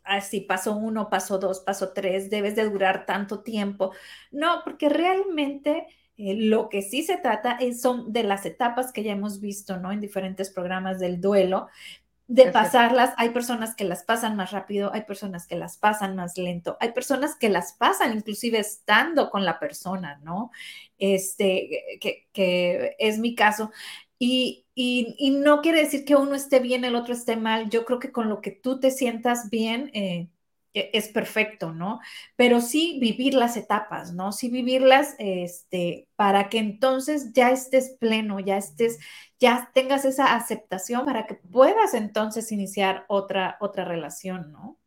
[0.04, 3.94] así paso uno, paso dos, paso tres, debes de durar tanto tiempo,
[4.32, 5.88] no, porque realmente
[6.18, 9.78] eh, lo que sí se trata es, son de las etapas que ya hemos visto,
[9.78, 9.92] ¿no?
[9.92, 11.68] En diferentes programas del duelo,
[12.28, 13.14] de pasarlas.
[13.18, 16.92] Hay personas que las pasan más rápido, hay personas que las pasan más lento, hay
[16.92, 20.52] personas que las pasan inclusive estando con la persona, ¿no?
[20.98, 23.72] Este, que, es mi caso.
[24.20, 27.70] Y, y, no quiere decir que uno esté bien, el otro esté mal.
[27.70, 30.28] Yo creo que con lo que tú te sientas bien, eh,
[30.74, 32.00] es perfecto, ¿no?
[32.36, 34.32] Pero sí vivir las etapas, ¿no?
[34.32, 39.00] Sí vivirlas este, para que entonces ya estés pleno, ya estés,
[39.40, 44.78] ya tengas esa aceptación para que puedas entonces iniciar otra, otra relación, ¿no?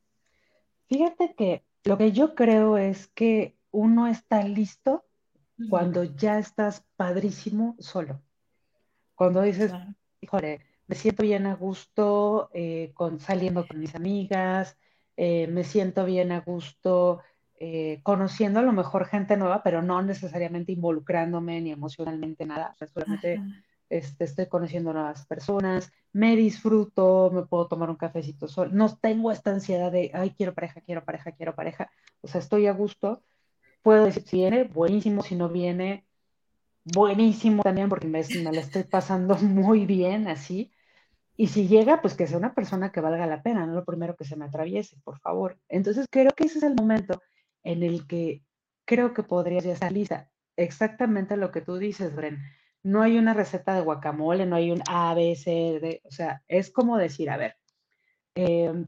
[0.89, 5.05] Fíjate que lo que yo creo es que uno está listo
[5.69, 8.23] cuando ya estás padrísimo solo.
[9.15, 9.73] Cuando dices,
[10.21, 14.77] híjole, me siento bien a gusto eh, con, saliendo con mis amigas,
[15.23, 17.21] eh, me siento bien a gusto
[17.57, 23.39] eh, conociendo a lo mejor gente nueva, pero no necesariamente involucrándome ni emocionalmente nada, solamente
[23.91, 29.31] este, estoy conociendo nuevas personas, me disfruto, me puedo tomar un cafecito solo, no tengo
[29.31, 31.91] esta ansiedad de, ay, quiero pareja, quiero pareja, quiero pareja,
[32.23, 33.23] o sea, estoy a gusto,
[33.83, 36.07] puedo decir, si viene, buenísimo, si no viene,
[36.83, 40.73] buenísimo también, porque me, me la estoy pasando muy bien así,
[41.41, 44.15] y si llega, pues que sea una persona que valga la pena, no lo primero
[44.15, 45.59] que se me atraviese, por favor.
[45.71, 47.23] Entonces creo que ese es el momento
[47.63, 48.45] en el que
[48.85, 50.31] creo que podrías ya estar lista.
[50.57, 52.41] Exactamente lo que tú dices, Bren.
[52.83, 56.03] No hay una receta de guacamole, no hay un A, B, C, D.
[56.05, 57.57] O sea, es como decir, a ver,
[58.35, 58.87] em,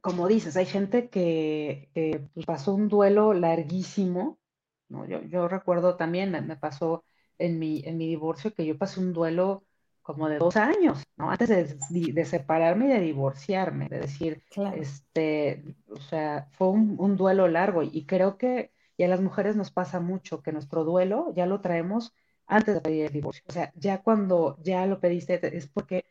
[0.00, 1.90] como dices, hay gente que,
[2.34, 4.38] pues, pasó un duelo larguísimo.
[4.88, 5.06] ¿no?
[5.08, 7.04] Yo, yo recuerdo también, me, pasó
[7.38, 9.64] en mi, en mi divorcio, que yo pasé un duelo
[10.04, 11.30] como de dos años, ¿no?
[11.30, 14.44] Antes de, separarme y de divorciarme, de decir,
[14.76, 19.72] este, o sea, fue un, duelo largo y creo que y a las mujeres nos
[19.72, 22.14] pasa mucho que nuestro duelo ya lo traemos
[22.46, 23.42] antes de pedir el divorcio.
[23.48, 26.04] O sea, ya cuando ya lo pediste es porque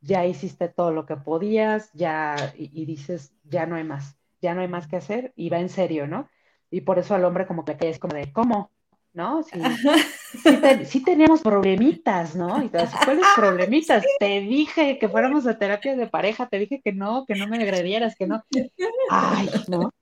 [0.00, 4.60] ya hiciste todo lo que podías, ya, y, dices, ya no hay más, ya no
[4.60, 6.28] hay más que hacer y va en serio, ¿no?
[6.70, 8.70] Y por eso al hombre como que es como de, ¿cómo?
[9.14, 9.42] ¿no?
[10.86, 12.62] Sí, teníamos problemitas, ¿no?
[12.62, 14.02] Y todas, ¿cuáles problemitas?
[14.18, 17.58] Te dije que fuéramos a terapia de pareja, te dije que no, que no me
[17.58, 18.42] agredieras, que no.
[19.10, 19.92] Ay, ¿no?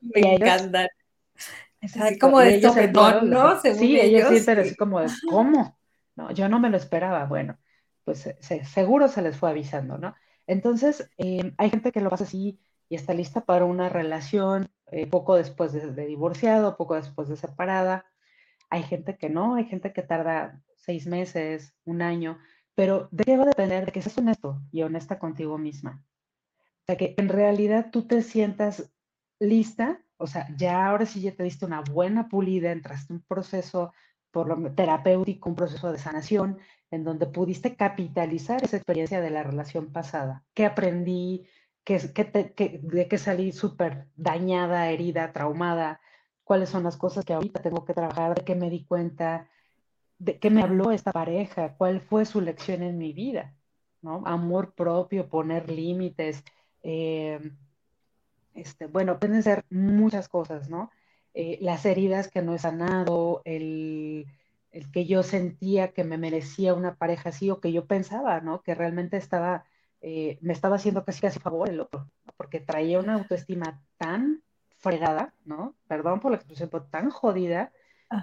[0.00, 0.88] Me encanta.
[1.82, 3.60] Así como de sopetón, ¿no?
[3.60, 5.76] sí, ellos, sienten así como de, ¿cómo?
[6.16, 7.26] No, yo no me lo esperaba.
[7.26, 7.58] Bueno,
[8.04, 10.14] pues seguro se les fue avisando, ¿no?
[10.46, 15.06] Entonces, em, hay gente que lo pasa así y está lista para una relación eh,
[15.06, 18.06] poco después de divorciado, poco después de separada,
[18.74, 22.38] hay gente que no, hay gente que tarda seis meses, un año,
[22.74, 23.86] pero ¿de qué depender?
[23.86, 26.02] De que seas honesto y honesta contigo misma.
[26.82, 28.92] O sea, que en realidad tú te sientas
[29.38, 33.22] lista, o sea, ya ahora sí ya te diste una buena pulida, entraste en un
[33.22, 33.92] proceso
[34.32, 36.58] por lo terapéutico, un proceso de sanación,
[36.90, 40.42] en donde pudiste capitalizar esa experiencia de la relación pasada.
[40.52, 41.46] ¿Qué aprendí?
[41.84, 46.00] ¿Qué, de qué salí súper dañada, herida, traumada?
[46.44, 49.48] Cuáles son las cosas que ahorita tengo que trabajar, de qué me di cuenta,
[50.18, 53.54] de qué me habló esta pareja, cuál fue su lección en mi vida,
[54.02, 54.22] ¿no?
[54.26, 56.44] Amor propio, poner límites,
[56.82, 57.40] eh,
[58.54, 60.90] este, bueno, pueden ser muchas cosas, ¿no?
[61.34, 64.26] Eh, las heridas que no he sanado, el,
[64.92, 68.62] que yo sentía que me merecía una pareja así o que yo pensaba, ¿no?
[68.62, 69.64] Que realmente estaba,
[70.00, 74.42] eh, me estaba haciendo casi casi favor el otro, porque traía una autoestima tan
[74.84, 75.74] fregada, ¿no?
[75.88, 77.72] Perdón por la expresión, pero tan jodida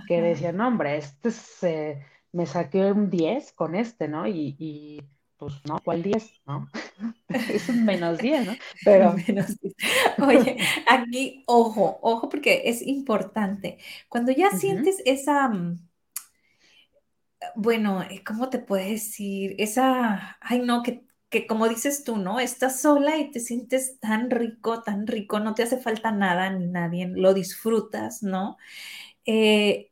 [0.07, 4.27] que decía, no, hombre, este se, me saqué un 10 con este, ¿no?
[4.27, 5.03] Y,
[5.37, 5.79] pues, ¿no?
[5.83, 6.41] ¿Cuál 10?
[6.45, 6.69] ¿No?
[7.29, 8.53] es un menos 10, ¿no?
[8.85, 9.15] Pero...
[9.27, 9.73] Menos 10.
[10.19, 10.57] Oye,
[10.87, 13.79] aquí, ojo, ojo, porque es importante.
[14.07, 15.79] Cuando ya sientes esa, mm,
[17.55, 19.55] bueno, eh, ¿cómo te puedes decir?
[19.57, 22.41] Esa, ay no, que, que como dices tú, ¿no?
[22.41, 26.67] Estás sola y te sientes tan rico, tan rico, no te hace falta nada ni
[26.67, 28.57] nadie, lo disfrutas, ¿no?
[29.25, 29.91] Eh,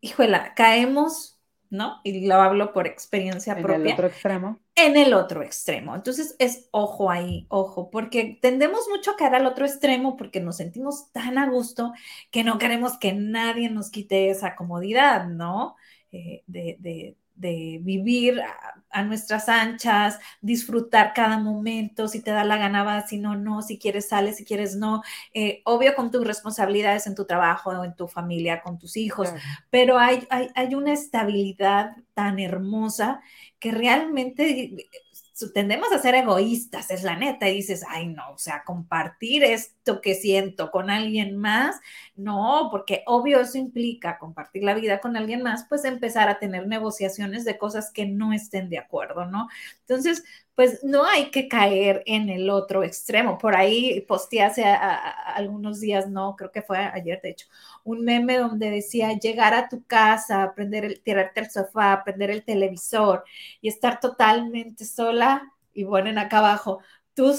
[0.00, 1.40] híjola, caemos,
[1.70, 2.00] ¿no?
[2.02, 3.76] Y lo hablo por experiencia propia.
[3.76, 4.60] En el otro extremo.
[4.74, 5.94] En el otro extremo.
[5.94, 10.56] Entonces es ojo ahí, ojo, porque tendemos mucho a caer al otro extremo porque nos
[10.56, 11.92] sentimos tan a gusto
[12.32, 15.76] que no queremos que nadie nos quite esa comodidad, ¿no?
[16.10, 18.40] Eh, de, vivir
[18.90, 23.62] a, nuestras anchas, disfrutar cada momento, si te da la gana vas, si no, no,
[23.62, 27.84] si quieres sales, si quieres no, eh, obvio con tus responsabilidades en tu trabajo o
[27.84, 29.28] en tu familia, con tus hijos,
[29.70, 33.20] pero hay, hay, hay una estabilidad tan hermosa
[33.60, 34.74] que realmente
[35.52, 40.00] tendemos a ser egoístas, es la neta, y dices, ay, no, o sea, compartir esto
[40.00, 41.80] que siento con alguien más,
[42.16, 46.66] no, porque obvio eso implica compartir la vida con alguien más, pues empezar a tener
[46.66, 49.48] negociaciones de cosas que no estén de acuerdo, ¿no?
[49.80, 50.24] Entonces,
[50.60, 53.38] pues no hay que caer en el otro extremo.
[53.38, 57.46] Por ahí posteé hace algunos días, no, creo que fue ayer, de hecho,
[57.82, 62.44] un meme donde decía llegar a tu casa, prender el, tirarte al sofá, prender el
[62.44, 63.24] televisor
[63.62, 66.80] y estar totalmente sola y ponen acá abajo,
[67.14, 67.34] tú,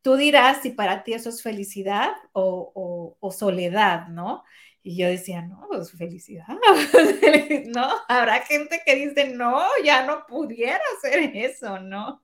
[0.00, 4.44] tú dirás si para ti eso es felicidad o, o soledad, ¿no?
[4.82, 6.46] Y yo decía, no, pues felicidad,
[7.74, 7.88] ¿no?
[8.08, 12.20] Habrá gente que dice, no, ya no pudiera hacer eso, ¿no?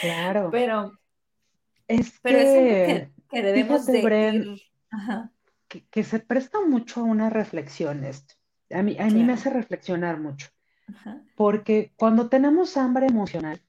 [0.00, 0.48] Claro.
[0.50, 0.98] Pero
[1.86, 4.60] es pero que, que, debemos de
[5.90, 8.34] Que, se presta mucho a una reflexión esto.
[8.70, 10.48] A mí, a mí me hace reflexionar mucho.
[11.36, 13.60] Porque cuando tenemos hambre emocional,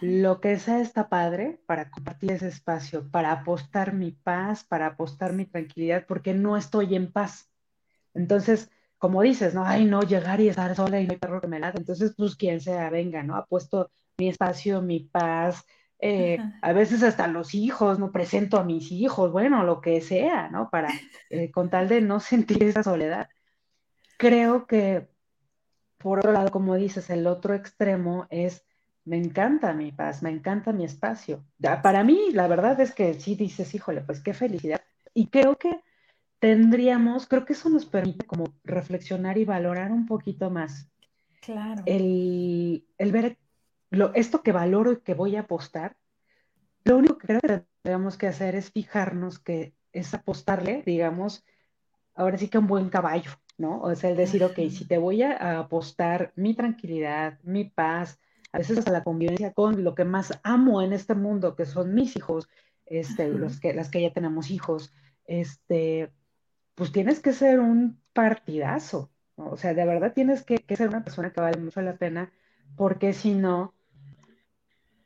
[0.00, 5.32] lo que sea está padre para compartir ese espacio, para apostar mi paz, para apostar
[5.32, 7.50] mi tranquilidad, porque no estoy en paz.
[8.14, 11.46] Entonces, como dices, no, ay, no, llegar y estar sola y no hay perro que
[11.46, 11.78] me late.
[11.78, 13.36] Entonces, pues quien sea, venga, ¿no?
[13.36, 15.64] Apuesto mi espacio, mi paz,
[15.98, 20.48] eh, a veces hasta los hijos, no presento a mis hijos, bueno, lo que sea,
[20.50, 20.68] ¿no?
[20.70, 20.90] Para,
[21.30, 23.28] eh, con tal de no sentir esa soledad.
[24.18, 25.08] Creo que,
[25.98, 28.65] por otro lado, como dices, el otro extremo es
[29.06, 31.44] me encanta mi paz, me encanta mi espacio.
[31.82, 34.82] Para mí, la verdad es que sí dices, híjole, pues qué felicidad.
[35.14, 35.80] Y creo que
[36.40, 40.90] tendríamos, creo que eso nos permite como reflexionar y valorar un poquito más.
[41.40, 41.84] Claro.
[41.86, 43.38] El, ver
[43.90, 45.96] lo, esto que valoro y que voy a apostar.
[46.82, 51.44] Lo único que creo que tenemos que hacer es fijarnos que es apostarle, digamos,
[52.16, 53.80] ahora sí que un buen caballo, ¿no?
[53.82, 58.18] O sea, el decir, ok, si te voy a apostar mi tranquilidad, mi paz,
[58.56, 61.92] a veces hasta la convivencia con lo que más amo en este mundo, que son
[61.92, 62.48] mis hijos,
[62.86, 64.94] este, los que, las que ya tenemos hijos,
[65.26, 66.10] este,
[66.74, 71.34] pues tienes que ser un partidazo, o sea, de verdad tienes que, ser una persona
[71.34, 72.32] que vale mucho la pena,
[72.76, 73.74] porque si no,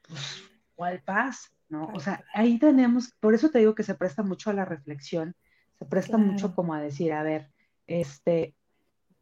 [0.07, 0.45] pues,
[0.77, 1.53] ¿cuál paz?
[1.69, 1.91] ¿no?
[1.93, 5.35] O sea, ahí tenemos, por eso te digo que se presta mucho a la reflexión,
[5.77, 7.51] se presta mucho como a decir, a ver,
[7.89, 8.55] este,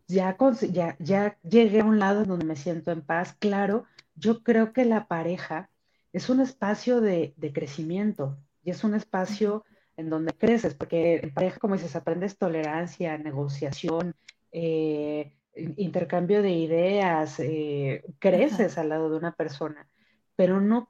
[0.06, 0.36] ya,
[0.70, 3.86] ya, ya llegué a un lado donde me siento en paz, claro,
[4.18, 5.70] yo creo que la pareja
[6.12, 9.64] es un espacio de, crecimiento y es un espacio
[9.96, 14.14] en donde creces, porque en pareja, como dices, aprendes tolerancia, negociación,
[14.52, 15.32] eh,
[15.76, 19.88] intercambio de ideas, eh, creces al lado de una persona,
[20.36, 20.88] pero no,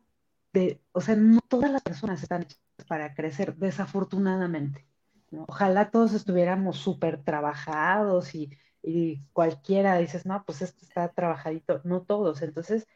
[0.53, 4.87] de, o sea, no todas las personas están hechas para crecer, desafortunadamente.
[5.47, 8.51] Ojalá todos estuviéramos súper trabajados y,
[8.83, 12.43] y, cualquiera dices, no, pues esto está trabajadito, no todos.
[12.43, 12.87] Entonces,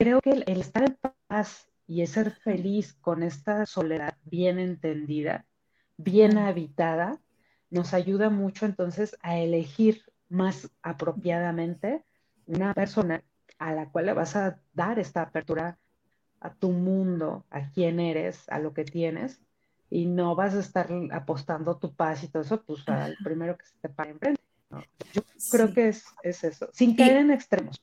[0.00, 0.96] creo que el, estar en
[1.28, 5.44] paz y el ser feliz con esta soledad bien entendida,
[5.98, 7.20] bien habitada,
[7.68, 12.02] nos ayuda mucho entonces a elegir más apropiadamente
[12.46, 13.22] una persona
[13.58, 15.78] a la cual le vas a dar esta apertura
[16.40, 19.42] a tu mundo, a quién eres, a lo que tienes,
[19.90, 23.66] y no vas a estar apostando tu paz y todo eso, pues al primero que
[23.66, 24.40] se te pare enfrente.
[25.12, 27.82] Yo creo que es, eso, sin caer en extremos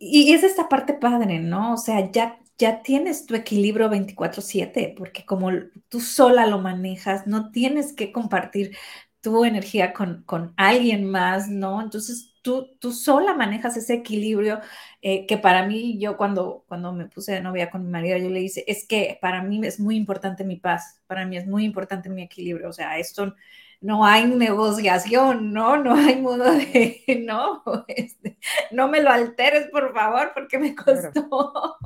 [0.00, 1.74] y es esta parte padre, ¿no?
[1.74, 5.50] O sea, ya, ya tienes tu equilibrio 24/7, porque como
[5.88, 8.76] tú sola lo manejas, no tienes que compartir
[9.20, 11.80] tu energía con, con alguien más, ¿no?
[11.82, 14.60] Entonces tú, tú sola manejas ese equilibrio
[15.02, 18.30] eh, que para mí, yo cuando, cuando me puse de novia con mi marido, yo
[18.30, 21.64] le dije, es que para mí es muy importante mi paz, para mí es muy
[21.64, 23.34] importante mi equilibrio, o sea, esto
[23.80, 25.76] no hay negociación, ¿no?
[25.76, 28.38] No hay modo de, no, este,
[28.70, 31.76] no me lo alteres, por favor, porque me costó.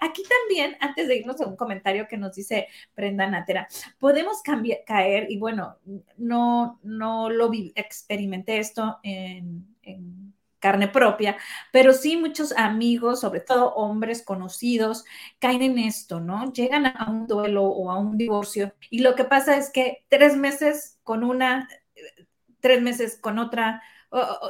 [0.00, 4.78] Aquí también, antes de irnos a un comentario que nos dice Brenda Natera, podemos cambiar,
[4.86, 5.76] caer, y bueno,
[6.16, 9.66] no, no lo vi, experimenté esto en,
[10.62, 11.36] carne propia,
[11.72, 15.04] pero sí muchos amigos, sobre todo hombres conocidos,
[15.40, 16.52] caen en esto, ¿no?
[16.52, 20.36] Llegan a un duelo o a un divorcio y lo que pasa es que tres
[20.36, 21.68] meses con una,
[22.60, 23.82] tres meses con otra,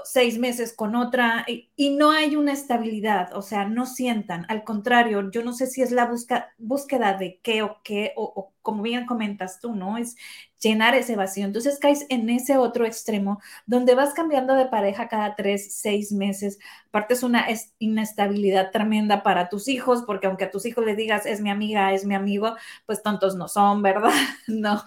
[0.05, 5.31] seis meses con otra y, no hay una estabilidad, o sea, no sientan, al contrario,
[5.31, 6.11] yo no sé si es la
[6.59, 9.99] búsqueda de qué o qué, o, como bien comentas tú, ¿no?
[9.99, 10.17] Es
[10.61, 11.45] llenar ese vacío.
[11.45, 16.59] Entonces caes en ese otro extremo donde vas cambiando de pareja cada tres, seis meses.
[16.89, 17.47] Aparte es una
[17.79, 21.93] inestabilidad tremenda para tus hijos, porque aunque a tus hijos le digas es mi amiga,
[21.93, 22.55] es mi amigo,
[22.87, 24.13] pues tontos no son, ¿verdad?
[24.49, 24.83] No,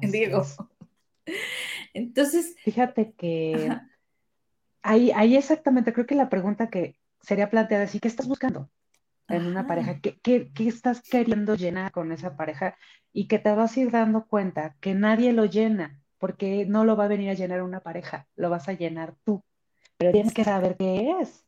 [0.00, 0.44] digo.
[1.94, 2.56] Entonces.
[2.62, 3.70] Fíjate que
[4.82, 8.70] ahí, ahí exactamente, creo que la pregunta que sería planteada es: ¿qué estás buscando
[9.28, 10.00] en una pareja?
[10.00, 12.76] ¿Qué, ¿Qué, qué, estás queriendo llenar con esa pareja?
[13.12, 16.96] Y que te vas a ir dando cuenta que nadie lo llena, porque no lo
[16.96, 19.42] va a venir a llenar una pareja, lo vas a llenar tú.
[19.98, 21.44] Pero tienes que saber qué es.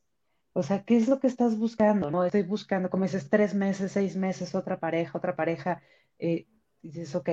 [0.55, 2.11] O sea, ¿qué es lo que estás buscando?
[2.11, 5.80] No estoy buscando, como dices, tres meses, seis meses, otra pareja, otra pareja.
[6.18, 6.47] Eh,
[6.83, 7.30] dices, ok,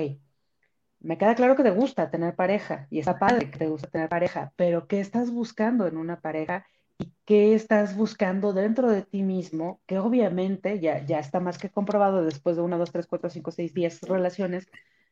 [1.00, 4.08] me queda claro que te gusta tener pareja y está padre que te gusta tener
[4.08, 6.66] pareja, pero ¿qué estás buscando en una pareja
[6.98, 9.80] y qué estás buscando dentro de ti mismo?
[9.86, 13.50] Que obviamente ya, ya está más que comprobado después de una, dos, tres, cuatro, cinco,
[13.50, 14.68] seis, diez relaciones,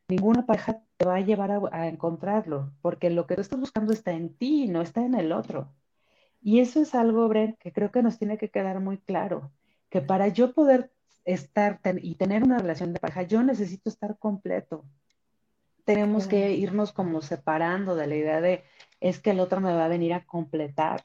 [0.07, 4.11] ninguna pareja te va a llevar a, encontrarlo, porque lo que tú estás buscando está
[4.11, 5.73] en ti, no está en el otro.
[6.41, 9.51] Y eso es algo, Bren, que creo que nos tiene que quedar muy claro,
[9.89, 10.91] que para yo poder
[11.25, 14.85] estar y tener una relación de pareja, yo necesito estar completo
[15.89, 18.63] tenemos que irnos como separando de la idea de
[18.99, 21.03] es que el otro me va a venir a completar.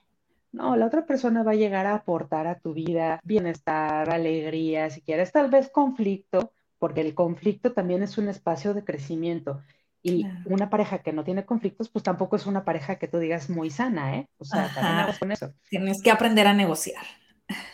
[0.53, 5.01] No, la otra persona va a llegar a aportar a tu vida bienestar, alegría, si
[5.01, 9.63] quieres, tal vez conflicto, porque el conflicto también es un espacio de crecimiento.
[10.03, 13.49] Y una pareja que no tiene conflictos, pues tampoco es una pareja que tú digas
[13.49, 14.29] muy sana, ¿eh?
[14.37, 15.55] O sea, también con eso.
[15.71, 17.07] Tienes que aprender a negociar.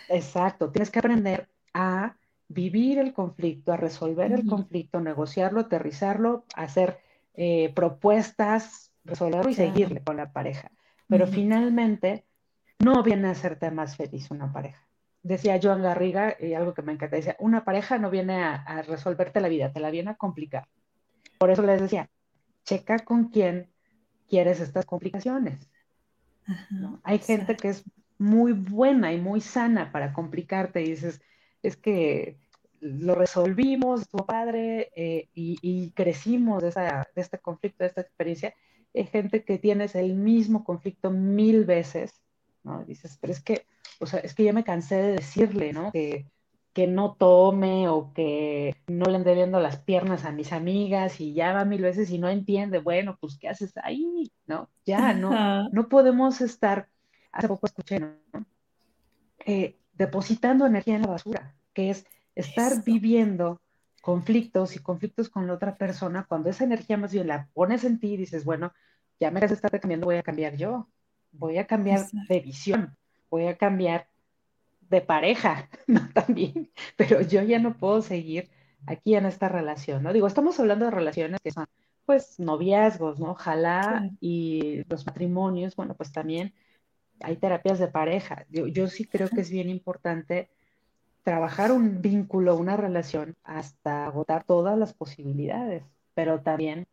[0.08, 2.14] Exacto, tienes que aprender a
[2.50, 6.98] vivir el conflicto, a resolver el conflicto, negociarlo, aterrizarlo, hacer
[7.34, 10.72] eh, propuestas, resolverlo y seguirle con la pareja.
[11.08, 12.24] Pero finalmente
[12.80, 14.84] no viene a hacerte más feliz una pareja.
[15.22, 19.40] Decía Joan Garriga, y algo que me encanta, decía, una pareja no viene a, resolverte
[19.40, 20.66] la vida, te la viene a complicar.
[21.38, 22.10] Por eso les decía,
[22.64, 23.70] checa con quién
[24.28, 25.70] quieres estas complicaciones.
[27.04, 27.84] Hay gente que es
[28.18, 31.22] muy buena y muy sana para complicarte y dices,
[31.62, 32.38] es que
[32.80, 38.54] lo resolvimos, tu padre, eh, y, crecimos de, esa, de este conflicto, de esta experiencia.
[38.94, 42.22] Hay gente que tienes el mismo conflicto mil veces,
[42.64, 42.84] ¿no?
[42.84, 43.66] Dices, pero es que,
[44.00, 45.92] o sea, es que ya me cansé de decirle, ¿no?
[45.92, 46.26] Que,
[46.72, 51.34] que no tome o que no le ande viendo las piernas a mis amigas y
[51.34, 54.32] ya va mil veces y no entiende, bueno, pues, ¿qué haces ahí?
[54.46, 54.70] ¿No?
[54.86, 56.88] Ya, no, no podemos estar,
[57.32, 58.14] hace poco escuché, ¿no?
[59.44, 63.60] Eh, depositando energía en la basura, que es estar viviendo
[64.00, 68.00] conflictos y conflictos con la otra persona, cuando esa energía más bien la pones en
[68.00, 68.72] ti y dices, bueno,
[69.20, 70.88] ya me estar cambiando, voy a cambiar yo,
[71.32, 72.96] voy a cambiar de visión,
[73.28, 74.08] voy a cambiar
[74.88, 76.08] de pareja, ¿no?
[76.14, 78.48] También, pero yo ya no puedo seguir
[78.86, 80.14] aquí en esta relación, ¿no?
[80.14, 81.66] Digo, estamos hablando de relaciones que son,
[82.06, 83.32] pues, noviazgos, ¿no?
[83.32, 86.54] Ojalá, y los matrimonios, bueno, pues también
[87.22, 88.46] hay terapias de pareja.
[88.50, 90.50] Yo, yo sí creo que es bien importante
[91.22, 96.86] trabajar un vínculo, una relación, hasta agotar todas las posibilidades, pero también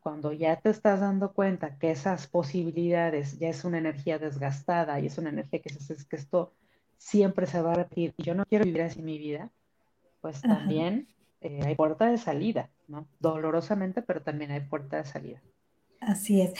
[0.00, 5.06] cuando ya te estás dando cuenta que esas posibilidades ya es una energía desgastada y
[5.06, 6.52] es una energía que es que esto
[6.98, 9.50] siempre se va a repetir y yo no quiero vivir así mi vida,
[10.20, 11.08] pues también
[11.40, 13.06] eh, hay puerta de salida, ¿no?
[13.18, 15.42] Dolorosamente, pero también hay puerta de salida.
[16.06, 16.52] Así es.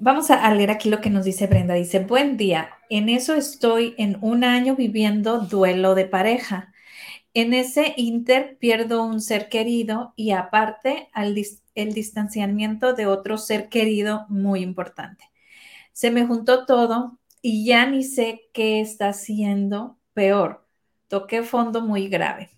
[0.00, 1.74] Vamos a leer aquí lo que nos dice Brenda.
[1.74, 6.72] Dice, buen día, en eso estoy en un año viviendo duelo de pareja.
[7.34, 11.08] En ese inter pierdo un ser querido y aparte
[11.74, 15.30] el distanciamiento de otro ser querido muy importante.
[15.92, 20.66] Se me juntó todo y ya ni sé qué está haciendo peor.
[21.08, 22.50] Toqué fondo muy grave.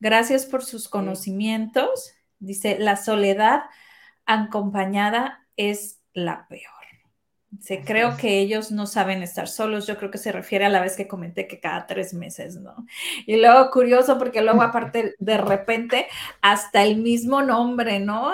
[0.00, 2.12] Gracias por sus conocimientos.
[2.38, 3.62] Dice, la soledad
[4.26, 6.74] acompañada es la peor.
[7.60, 9.86] Sí, creo que ellos no saben estar solos.
[9.86, 12.86] Yo creo que se refiere a la vez que comenté que cada tres meses, ¿no?
[13.26, 16.06] Y luego curioso porque luego aparte de repente
[16.42, 18.32] hasta el mismo nombre, ¿no?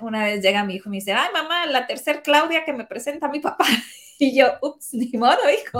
[0.00, 2.84] Una vez llega mi hijo y me dice, ay mamá, la tercera Claudia que me
[2.84, 3.66] presenta a mi papá.
[4.20, 5.78] Y yo, ups, ni modo, hijo.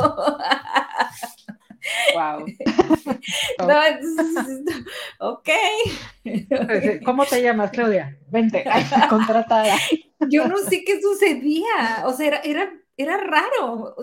[2.14, 2.46] Wow.
[5.18, 5.48] ok.
[7.04, 8.16] ¿Cómo te llamas, Claudia?
[8.28, 8.64] Vente,
[9.08, 9.76] contratada.
[10.28, 12.04] Yo no sé qué sucedía.
[12.04, 13.94] O sea, era, era raro.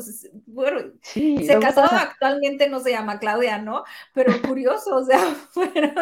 [0.46, 3.84] bueno, se casó, actualmente no se llama Claudia, ¿no?
[4.14, 5.20] Pero curioso, o sea,
[5.52, 5.94] fueron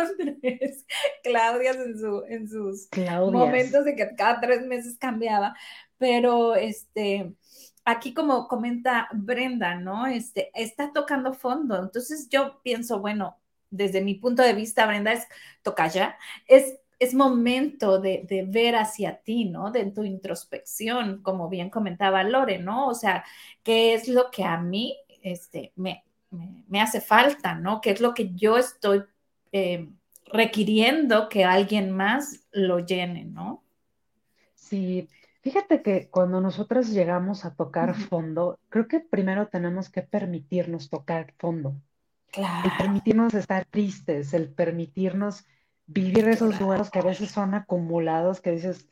[0.41, 0.85] tres
[1.23, 2.87] Claudias en, su, en sus
[3.31, 5.55] momentos de que cada tres meses cambiaba.
[5.97, 7.33] Pero este,
[7.85, 10.05] aquí como comenta Brenda, ¿no?
[10.05, 11.81] Este, está tocando fondo.
[11.81, 13.37] Entonces yo pienso, bueno,
[13.71, 15.27] desde mi punto de vista, Brenda, es
[15.63, 19.71] toca ya, es es momento de, ver hacia ti, ¿no?
[19.71, 22.87] De tu introspección, como bien comentaba Lore, ¿no?
[22.87, 23.23] O sea,
[23.63, 26.03] ¿qué es lo que a mí este, me,
[26.79, 27.81] hace falta, ¿no?
[27.81, 29.03] ¿Qué es lo que yo estoy
[29.51, 29.89] eh,
[30.25, 33.63] requiriendo que alguien más lo llene, ¿no?
[34.55, 35.07] Sí,
[35.41, 41.33] fíjate que cuando nosotros llegamos a tocar fondo, creo que primero tenemos que permitirnos tocar
[41.37, 41.75] fondo.
[42.31, 42.67] Claro.
[42.67, 45.45] El permitirnos estar tristes, el permitirnos
[45.85, 48.87] vivir esos duelos que a veces son acumulados, que dices,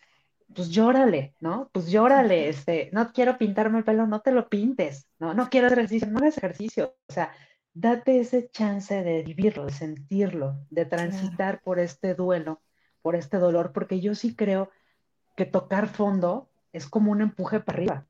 [0.53, 1.69] pues llórale, ¿no?
[1.71, 5.33] Pues llórale, este, no quiero pintarme el pelo, no te lo pintes, ¿no?
[5.33, 7.31] No quiero ejercicio, no hagas ejercicio, o sea,
[7.73, 12.61] date ese chance de vivirlo, de sentirlo, de transitar por este duelo,
[13.01, 14.69] por este dolor, porque yo sí creo
[15.35, 18.05] que tocar fondo es como un empuje para arriba.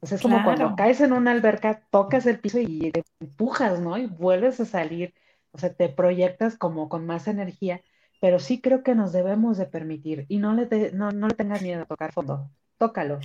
[0.00, 3.80] O sea, es como cuando caes en una alberca, tocas el piso y te empujas,
[3.80, 3.98] ¿no?
[3.98, 5.14] Y vuelves a salir,
[5.52, 7.82] o sea, te proyectas como con más energía
[8.20, 11.82] pero sí creo que nos debemos de permitir y no le, no, le tengas miedo
[11.82, 13.18] a tocar fondo, tócalo.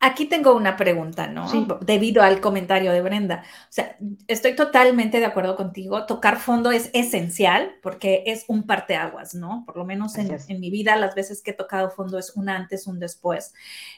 [0.00, 1.48] Aquí tengo una pregunta, ¿no?
[1.80, 3.42] Debido al comentario de Brenda.
[3.64, 3.96] O sea,
[4.28, 6.06] estoy totalmente de acuerdo contigo.
[6.06, 9.64] Tocar fondo es esencial porque es un parteaguas, ¿no?
[9.66, 12.86] Por lo menos en, mi vida, las veces que he tocado fondo es un antes,
[12.86, 13.54] un después.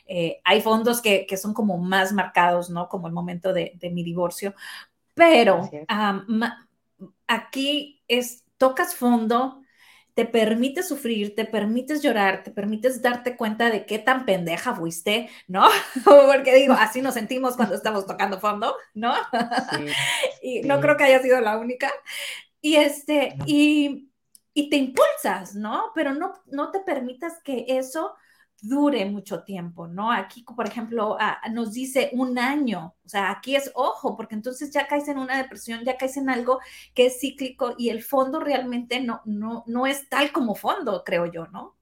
[0.06, 2.88] Eh, hay fondos que, son como más marcados, ¿no?
[2.88, 4.54] Como el momento de, mi divorcio.
[5.12, 5.68] Pero
[7.26, 9.59] aquí es, tocas fondo,
[10.14, 15.30] te permite sufrir, te permites llorar, te permites darte cuenta de qué tan pendeja fuiste,
[15.46, 15.68] ¿no?
[16.04, 19.14] Porque digo, así nos sentimos cuando estamos tocando fondo, ¿no?
[20.42, 21.90] y no creo que haya sido la única.
[22.60, 24.10] Y este, y,
[24.52, 25.92] y, te impulsas, ¿no?
[25.94, 28.14] Pero no, no te permitas que eso
[28.62, 30.12] dure mucho tiempo, ¿no?
[30.12, 31.16] Aquí, por ejemplo,
[31.52, 35.38] nos dice un año, o sea, aquí es ojo, porque entonces ya caes en una
[35.38, 36.60] depresión, ya caes en algo
[36.94, 41.26] que es cíclico y el fondo realmente no, no, no es tal como fondo, creo
[41.26, 41.76] yo, ¿no?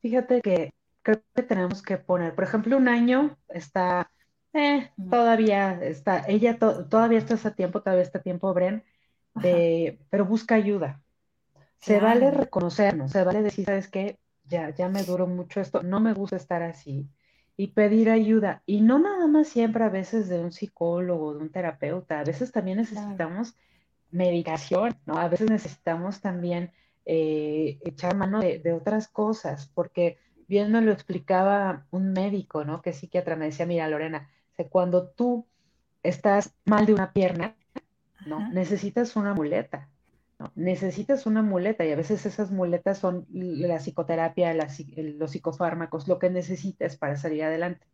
[0.00, 4.10] Fíjate que creo que tenemos que poner, por ejemplo, un año está,
[4.52, 8.84] eh, todavía está, ella todavía está a tiempo, todavía está a tiempo, Bren,
[9.34, 11.02] de, pero busca ayuda.
[11.80, 14.18] Se vale reconocernos, se vale decir, ¿sabes qué?
[14.50, 17.08] Ya, ya me duró mucho esto, no me gusta estar así
[17.56, 18.62] y pedir ayuda.
[18.64, 22.52] Y no nada más siempre a veces de un psicólogo, de un terapeuta, a veces
[22.52, 23.54] también necesitamos
[24.10, 25.18] medicación, ¿no?
[25.18, 26.72] A veces necesitamos también
[27.04, 30.16] eh, echar mano de, otras cosas, porque
[30.48, 32.80] bien me lo explicaba un médico, ¿no?
[32.80, 34.30] Que psiquiatra me decía, mira, Lorena,
[34.70, 35.46] cuando tú
[36.02, 37.56] estás mal de una pierna,
[38.24, 38.50] ¿no?
[38.50, 39.89] Necesitas una muleta.
[40.54, 46.30] Necesitas una muleta y a veces esas muletas son la psicoterapia, los psicofármacos, lo que
[46.30, 47.86] necesitas para salir adelante.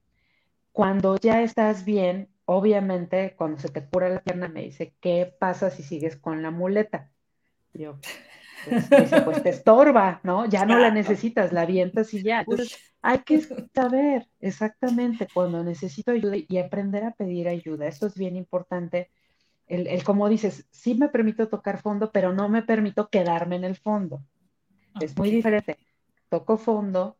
[0.72, 5.70] Cuando ya estás bien, obviamente, cuando se te cura la pierna, me dice, ¿qué pasa
[5.70, 7.10] si sigues con la muleta?
[7.72, 7.98] Yo,
[8.64, 10.46] pues, pues te estorba, ¿no?
[10.46, 12.40] Ya no la necesitas, la avientas y ya.
[12.40, 13.40] Entonces, hay que
[13.74, 17.86] saber exactamente cuando necesito ayuda y aprender a pedir ayuda.
[17.86, 19.10] Esto es bien importante
[19.66, 23.76] el, como dices, sí me permito tocar fondo, pero no me permito quedarme en el
[23.76, 24.22] fondo.
[25.00, 25.76] Es muy diferente.
[26.28, 27.18] Toco fondo,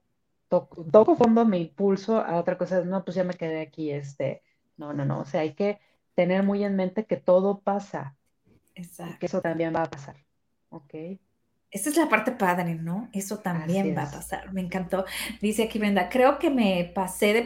[0.49, 2.85] toco, fondo, me impulso a otra cosa.
[2.85, 4.43] No, pues ya me quedé aquí, este.
[4.77, 5.21] No, no, no.
[5.21, 5.81] O sea, hay que
[6.15, 8.17] tener muy en mente que todo pasa.
[8.75, 9.17] Exacto.
[9.19, 10.17] Que eso también va a pasar.
[10.71, 10.95] ¿Ok?
[11.71, 13.09] Esa es la parte padre, ¿no?
[13.13, 14.53] Eso también va a pasar.
[14.53, 15.05] Me encantó.
[15.41, 17.43] Dice aquí Brenda, creo que me pasé de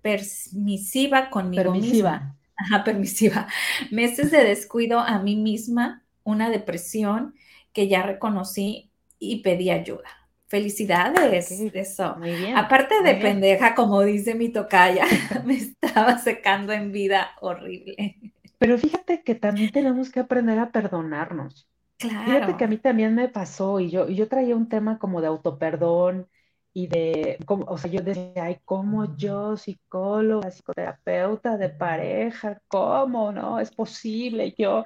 [0.00, 2.12] permisiva conmigo permisiva.
[2.12, 2.37] misma.
[2.58, 3.46] Ajá, permisiva.
[3.90, 7.34] Meses de descuido a mí misma, una depresión
[7.72, 10.08] que ya reconocí y pedí ayuda.
[10.48, 12.16] Felicidades, eso.
[12.16, 15.04] Muy bien, Aparte de pendeja, como dice mi tocaya,
[15.44, 18.16] me estaba secando en vida horrible.
[18.58, 21.68] Pero fíjate que también tenemos que aprender a perdonarnos.
[21.98, 22.24] Claro.
[22.24, 25.20] Fíjate que a mí también me pasó y yo, y yo traía un tema como
[25.20, 26.28] de autoperdón
[26.72, 33.32] y de, como, o sea, yo decía, ay, ¿cómo yo, psicóloga, psicoterapeuta de pareja, cómo,
[33.32, 33.58] no?
[33.60, 34.84] Es posible, yo,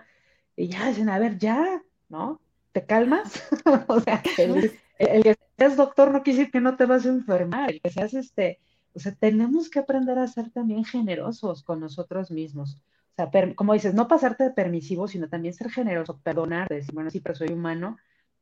[0.56, 2.40] y ya dicen, a ver, ya, ¿no?
[2.72, 3.42] ¿Te calmas?
[3.88, 7.70] o sea, el, que seas doctor no quiere decir que no te vas a enfermar,
[7.70, 8.60] el que seas este,
[8.94, 12.78] o sea, tenemos que aprender a ser también generosos con nosotros mismos.
[13.12, 17.10] O sea, como dices, no pasarte de permisivo, sino también ser generoso, perdonar, decir, bueno,
[17.10, 17.98] sí, pero soy humano,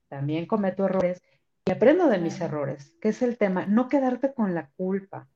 [0.09, 1.23] también cometo errores
[1.71, 5.29] y aprendo de mis errores, que es el tema, no quedarte con la culpa.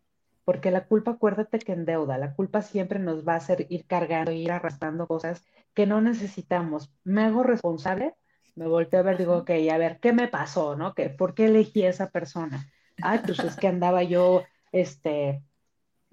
[0.44, 4.32] porque la culpa, acuérdate que endeuda, la culpa siempre nos va a hacer ir cargando,
[4.32, 6.92] ir arrastrando cosas que no necesitamos.
[7.04, 8.14] Me hago responsable,
[8.56, 10.94] me volteo a ver, digo, ok, a ver, ¿qué me pasó, no?
[10.94, 12.66] ¿Qué, ¿Por qué elegí a esa persona?
[13.02, 15.42] Ah, pues es que andaba yo, este,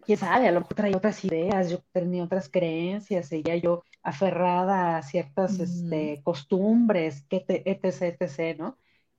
[0.05, 4.97] quién sabe, a lo mejor traía otras ideas, yo tenía otras creencias, seguía yo aferrada
[4.97, 8.77] a ciertas este, costumbres, etc, etc, ¿no?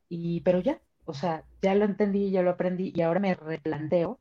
[0.09, 4.19] Y, pero ya, o sea, ya lo entendí, ya lo aprendí y ahora me replanteo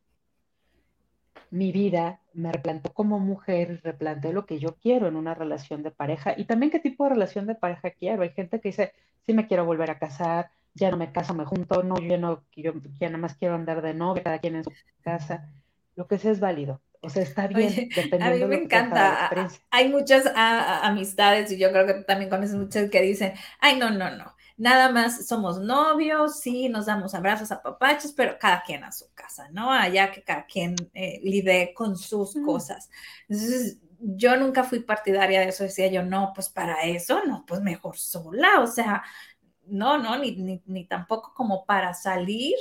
[1.50, 5.92] mi vida, me replanteo como mujer, replanteo lo que yo quiero en una relación de
[5.92, 8.24] pareja y también qué tipo de relación de pareja quiero.
[8.24, 8.94] Hay gente que dice,
[9.26, 12.44] sí me quiero volver a casar, ya no me caso, me junto, no, yo no,
[12.56, 14.72] yo ya nada más quiero andar de novia, cada quien en su
[15.02, 15.50] casa
[15.96, 16.82] lo que sea es válido.
[17.02, 17.90] O sea, está bien.
[18.22, 19.30] a mí me encanta.
[19.72, 24.16] Hay muchas amistades y yo creo que también conoces muchas que dicen, ay, no, no,
[24.16, 24.36] no.
[24.62, 29.12] Nada más somos novios, sí, nos damos abrazos a papachos, pero cada quien a su
[29.16, 29.72] casa, ¿no?
[29.72, 32.88] Allá que cada quien eh, lidie con sus cosas.
[33.28, 37.60] Entonces, yo nunca fui partidaria de eso, decía yo, no, pues para eso, no, pues
[37.62, 39.04] mejor sola, o sea,
[39.66, 42.56] no, no, ni, ni, ni tampoco como para salir,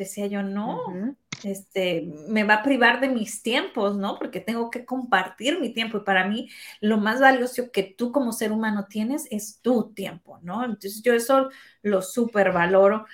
[0.00, 0.82] decía yo, no,
[1.44, 4.18] este, me va a privar de mis tiempos, ¿no?
[4.18, 6.48] Porque tengo que compartir mi tiempo y para mí
[6.80, 10.64] lo más valioso que tú como ser humano tienes es tu tiempo, ¿no?
[10.64, 11.50] Entonces yo eso
[11.82, 13.06] lo súper valoro.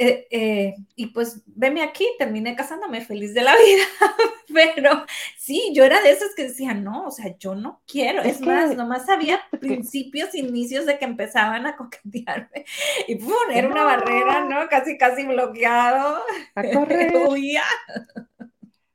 [0.00, 3.82] Eh, eh, y pues veme aquí, terminé casándome feliz de la vida,
[4.54, 5.04] pero
[5.36, 8.76] sí, yo era de esas que decían, no, o sea, yo no quiero, es, más,
[8.76, 12.64] nomás había principios, inicios de que empezaban a coquetearme
[13.08, 13.32] y ¡pum!
[13.52, 14.68] era una barrera, ¿no?
[14.68, 16.22] Casi, casi bloqueado.
[16.54, 17.12] A correr.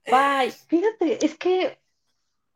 [0.06, 0.52] Bye.
[0.68, 1.82] Fíjate, es que,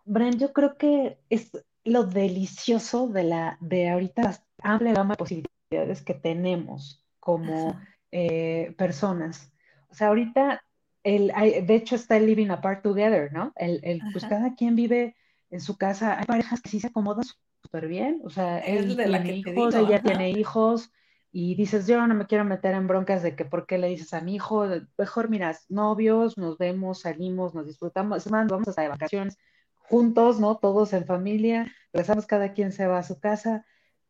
[0.06, 1.52] Bren, yo creo que es
[1.84, 7.78] lo delicioso de la, de ahorita amplia gama de posibilidades que tenemos como
[8.12, 9.52] eh, personas.
[9.90, 10.64] O sea, ahorita,
[11.04, 11.32] el,
[11.66, 13.54] de hecho está el living apart together, ¿no?
[13.56, 15.16] El, el pues cada quien vive
[15.50, 16.20] en su casa.
[16.20, 17.26] Hay parejas que sí se acomodan
[17.64, 18.22] súper bien.
[18.24, 20.92] O sea, él tiene hijos, ella tiene hijos,
[21.32, 24.14] y dices, yo no me quiero meter en broncas de que por qué le dices
[24.14, 24.66] a mi hijo,
[24.98, 29.38] mejor miras, novios, nos vemos, salimos, nos disfrutamos, más, vamos a de vacaciones
[29.76, 30.58] juntos, ¿no?
[30.58, 33.66] Todos en familia, regresamos, cada quien se va a su casa,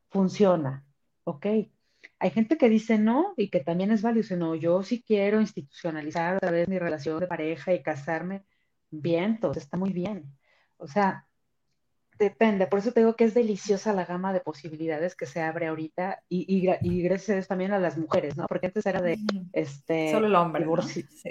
[0.10, 0.86] funciona,
[1.24, 1.46] ¿ok?
[2.20, 6.38] Hay gente que dice no y que también es válido, no, yo sí quiero institucionalizar
[6.38, 8.44] otra vez mi relación de pareja y casarme,
[8.90, 10.26] bien, todo está muy bien.
[10.78, 11.28] O sea,
[12.18, 15.68] depende, por eso te digo que es deliciosa la gama de posibilidades que se abre
[15.68, 16.62] ahorita y,
[17.04, 18.48] gracias también a las mujeres, ¿no?
[18.48, 19.18] Porque antes era de,
[19.54, 20.12] este...
[20.12, 20.66] Solo el hombre,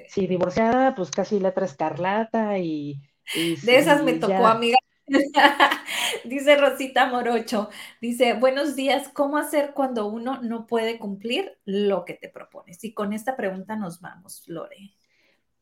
[0.08, 0.26] sí.
[0.26, 3.02] divorciada, pues casi letra escarlata y...
[3.34, 4.78] de esas me tocó, amiga.
[6.24, 12.14] dice Rosita Morocho, dice, buenos días, ¿cómo hacer cuando uno no puede cumplir lo que
[12.14, 12.82] te propones?
[12.82, 14.94] Y con esta pregunta nos vamos, Lore.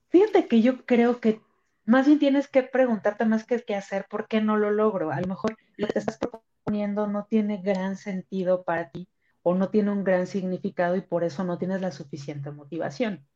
[0.08, 1.40] Fíjate que yo creo que
[1.84, 5.10] más bien tienes que preguntarte más que qué hacer, ¿por qué no lo logro?
[5.10, 9.08] A lo mejor lo que estás proponiendo no tiene gran sentido para ti
[9.42, 13.26] o no tiene un gran significado y por eso no tienes la suficiente motivación.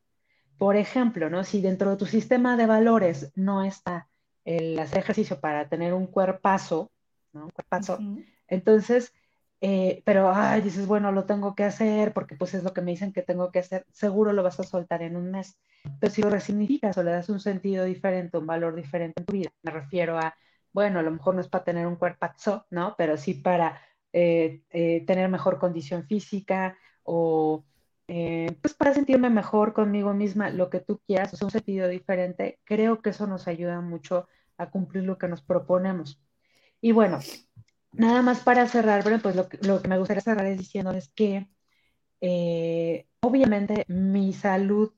[0.57, 1.45] Por ejemplo, ¿no?
[1.45, 4.08] Si dentro de tu sistema de valores no está
[4.49, 6.91] el hacer ejercicio para tener un cuerpazo,
[7.35, 7.45] ¿no?
[7.45, 7.99] Un cuerpazo.
[8.47, 9.13] Entonces,
[9.61, 12.93] eh, pero, ay, dices, bueno, lo tengo que hacer porque pues es lo que me
[12.93, 15.59] dicen que tengo que hacer, seguro lo vas a soltar en un mes.
[16.01, 19.35] Pero si lo resignificas o le das un sentido diferente, un valor diferente en tu
[19.35, 20.35] vida, me refiero a,
[20.73, 22.95] bueno, a lo mejor no es para tener un cuerpazo, ¿no?
[22.97, 23.83] Pero sí para
[24.15, 27.65] eh, eh, tener mejor condición física o
[28.63, 33.03] pues para sentirme mejor conmigo misma, lo que tú quieras, o un sentido diferente, creo
[33.03, 34.27] que eso nos ayuda mucho
[34.59, 36.21] a cumplir lo que nos proponemos.
[36.81, 37.21] Y bueno,
[37.93, 41.49] nada más para cerrar, pues lo que, lo que me gustaría cerrar es diciéndoles que
[42.21, 44.93] eh, obviamente mi salud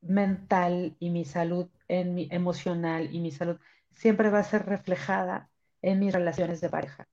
[0.00, 3.58] mental y mi salud en mi, emocional y mi salud
[3.92, 5.50] siempre va a ser reflejada
[5.82, 7.08] en mis relaciones de pareja,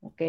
[0.00, 0.22] ¿ok?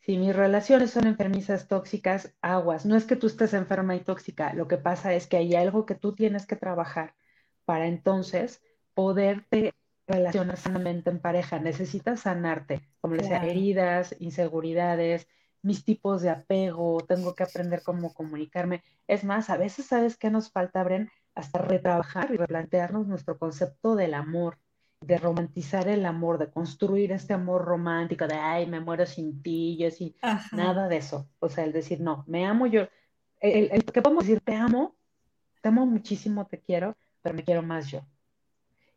[0.00, 2.86] Si mis relaciones son enfermizas, tóxicas, aguas.
[2.86, 5.84] No es que tú estés enferma y tóxica, lo que pasa es que hay algo
[5.84, 7.14] que tú tienes que trabajar
[7.64, 8.62] para entonces
[8.94, 9.74] poderte
[10.06, 15.26] relacionar sanamente en pareja, necesitas sanarte, como les decía, heridas, inseguridades,
[15.62, 18.84] mis tipos de apego, tengo que aprender cómo comunicarme.
[19.08, 23.96] Es más, a veces sabes que nos falta, Bren, hasta retrabajar y replantearnos nuestro concepto
[23.96, 24.58] del amor,
[25.00, 29.76] de romantizar el amor, de construir este amor romántico, de ay, me muero sin ti,
[29.76, 30.16] yo sí,
[30.52, 31.28] nada de eso.
[31.40, 32.88] O sea, el decir, no, me amo yo.
[33.40, 34.96] El, el que podemos decir, te amo,
[35.60, 38.06] te amo muchísimo, te quiero, pero me quiero más yo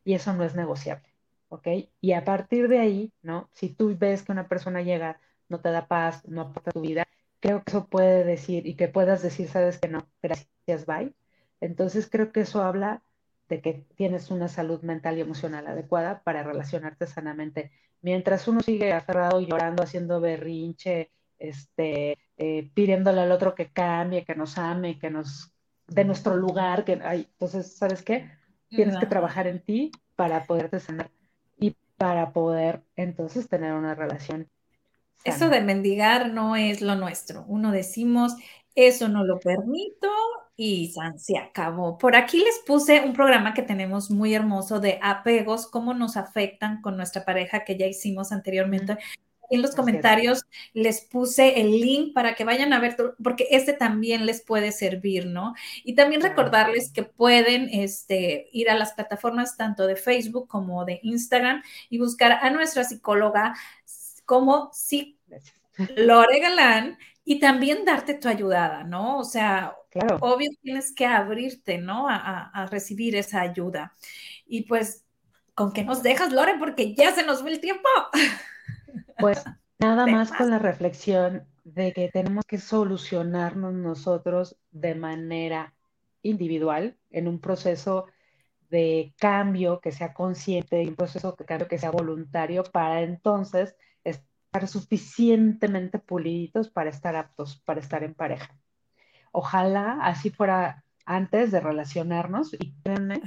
[0.10, 1.08] y eso no es negociable,
[1.50, 1.68] ¿ok?
[2.02, 3.48] Y a partir de ahí, ¿no?
[3.54, 7.08] Si tú ves que una persona llega, no te da paz, no aporta tu vida,
[7.40, 11.14] creo que eso puede decir y que puedas decir, sabes que no, gracias, bye.
[11.62, 13.04] Entonces creo que eso habla
[13.50, 17.72] de que tienes una salud mental y emocional adecuada para relacionarte sanamente.
[18.02, 24.34] Mientras uno sigue aferrado, llorando, haciendo berrinche, este, eh, pidiéndole al otro que cambie, que
[24.34, 25.54] nos ame, que nos
[25.86, 28.39] dé nuestro lugar, que entonces, ¿sabes qué?
[28.70, 31.10] Tienes que trabajar en ti para poderte sanar
[31.58, 34.48] y para poder entonces tener una relación.
[35.24, 37.44] Eso de mendigar no es lo nuestro.
[37.48, 38.36] Uno decimos,
[38.76, 40.10] eso no lo permito
[40.56, 41.98] y se acabó.
[41.98, 46.82] Por aquí les puse un programa que tenemos muy hermoso de apegos, cómo nos afectan
[46.82, 48.98] con nuestra pareja que ya hicimos anteriormente.
[49.50, 50.44] En los comentarios
[50.74, 55.26] les puse el link para que vayan a ver, porque este también les puede servir,
[55.26, 55.54] ¿no?
[55.84, 61.00] Y también recordarles que pueden este, ir a las plataformas tanto de Facebook como de
[61.04, 63.56] Instagram y buscar a nuestra psicóloga
[64.26, 65.18] como si
[65.96, 69.18] Lore Galán y también darte tu ayudada, ¿no?
[69.18, 69.76] O sea,
[70.20, 72.08] obvio tienes que abrirte, ¿no?
[72.10, 73.96] A, recibir esa ayuda.
[74.48, 75.06] Y pues,
[75.54, 76.56] ¿con qué nos dejas, Lore?
[76.58, 77.88] Porque ya se nos fue el tiempo.
[79.20, 79.44] Pues
[79.80, 85.74] nada más con la reflexión de que tenemos que solucionarnos nosotros de manera
[86.22, 88.06] individual en un proceso
[88.70, 94.68] de cambio que sea consciente, un proceso de cambio que sea voluntario para entonces estar
[94.68, 98.56] suficientemente puliditos para estar aptos, para estar en pareja.
[99.32, 103.22] Ojalá así fuera antes de relacionarnos y créanme,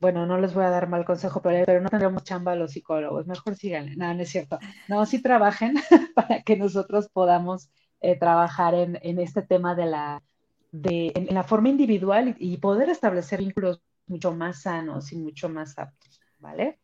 [0.00, 3.26] bueno, no les voy a dar mal consejo, pero, no tendremos chamba a los psicólogos,
[3.26, 5.74] mejor síganle, no, no es cierto, no, sí trabajen
[6.14, 7.70] para que nosotros podamos
[8.00, 10.22] eh, trabajar en, este tema de la,
[10.72, 15.48] de, en, la forma individual y, y poder establecer vínculos mucho más sanos y mucho
[15.48, 16.78] más aptos, ¿vale?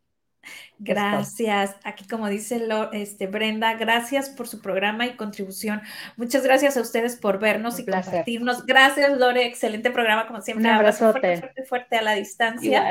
[0.78, 1.76] Gracias.
[1.84, 5.82] Aquí, como dice este, Brenda, gracias por su programa y contribución.
[6.16, 8.66] Muchas gracias a ustedes por vernos y compartirnos.
[8.66, 9.46] Gracias, Lore.
[9.46, 10.68] Excelente programa, como siempre.
[10.68, 12.84] Un abrazo fuerte, fuerte, fuerte a la distancia.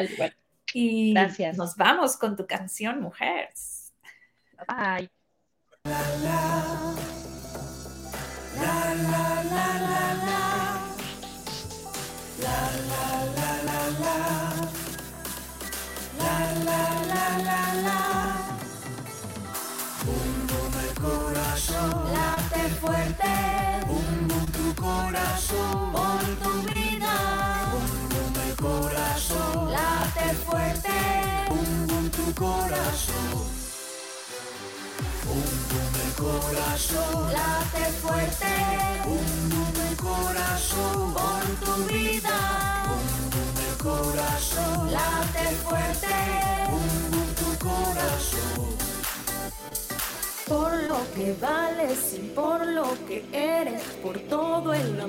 [0.74, 1.58] Y gracias.
[1.58, 3.94] nos vamos con tu canción, Mujeres.
[4.68, 5.10] Bye.
[12.44, 13.63] late fuerte, bum
[29.74, 30.94] late fuerte,
[31.50, 33.44] bum bum tu corazón.
[35.26, 38.54] Bum bum el corazón, late fuerte,
[39.06, 42.83] bum bum el corazón, por tu vida, bum bum el
[43.84, 46.08] corazón, late fuerte,
[46.72, 48.74] bum tu corazón
[50.48, 55.04] por lo que vales y por lo que eres, por todo el amor.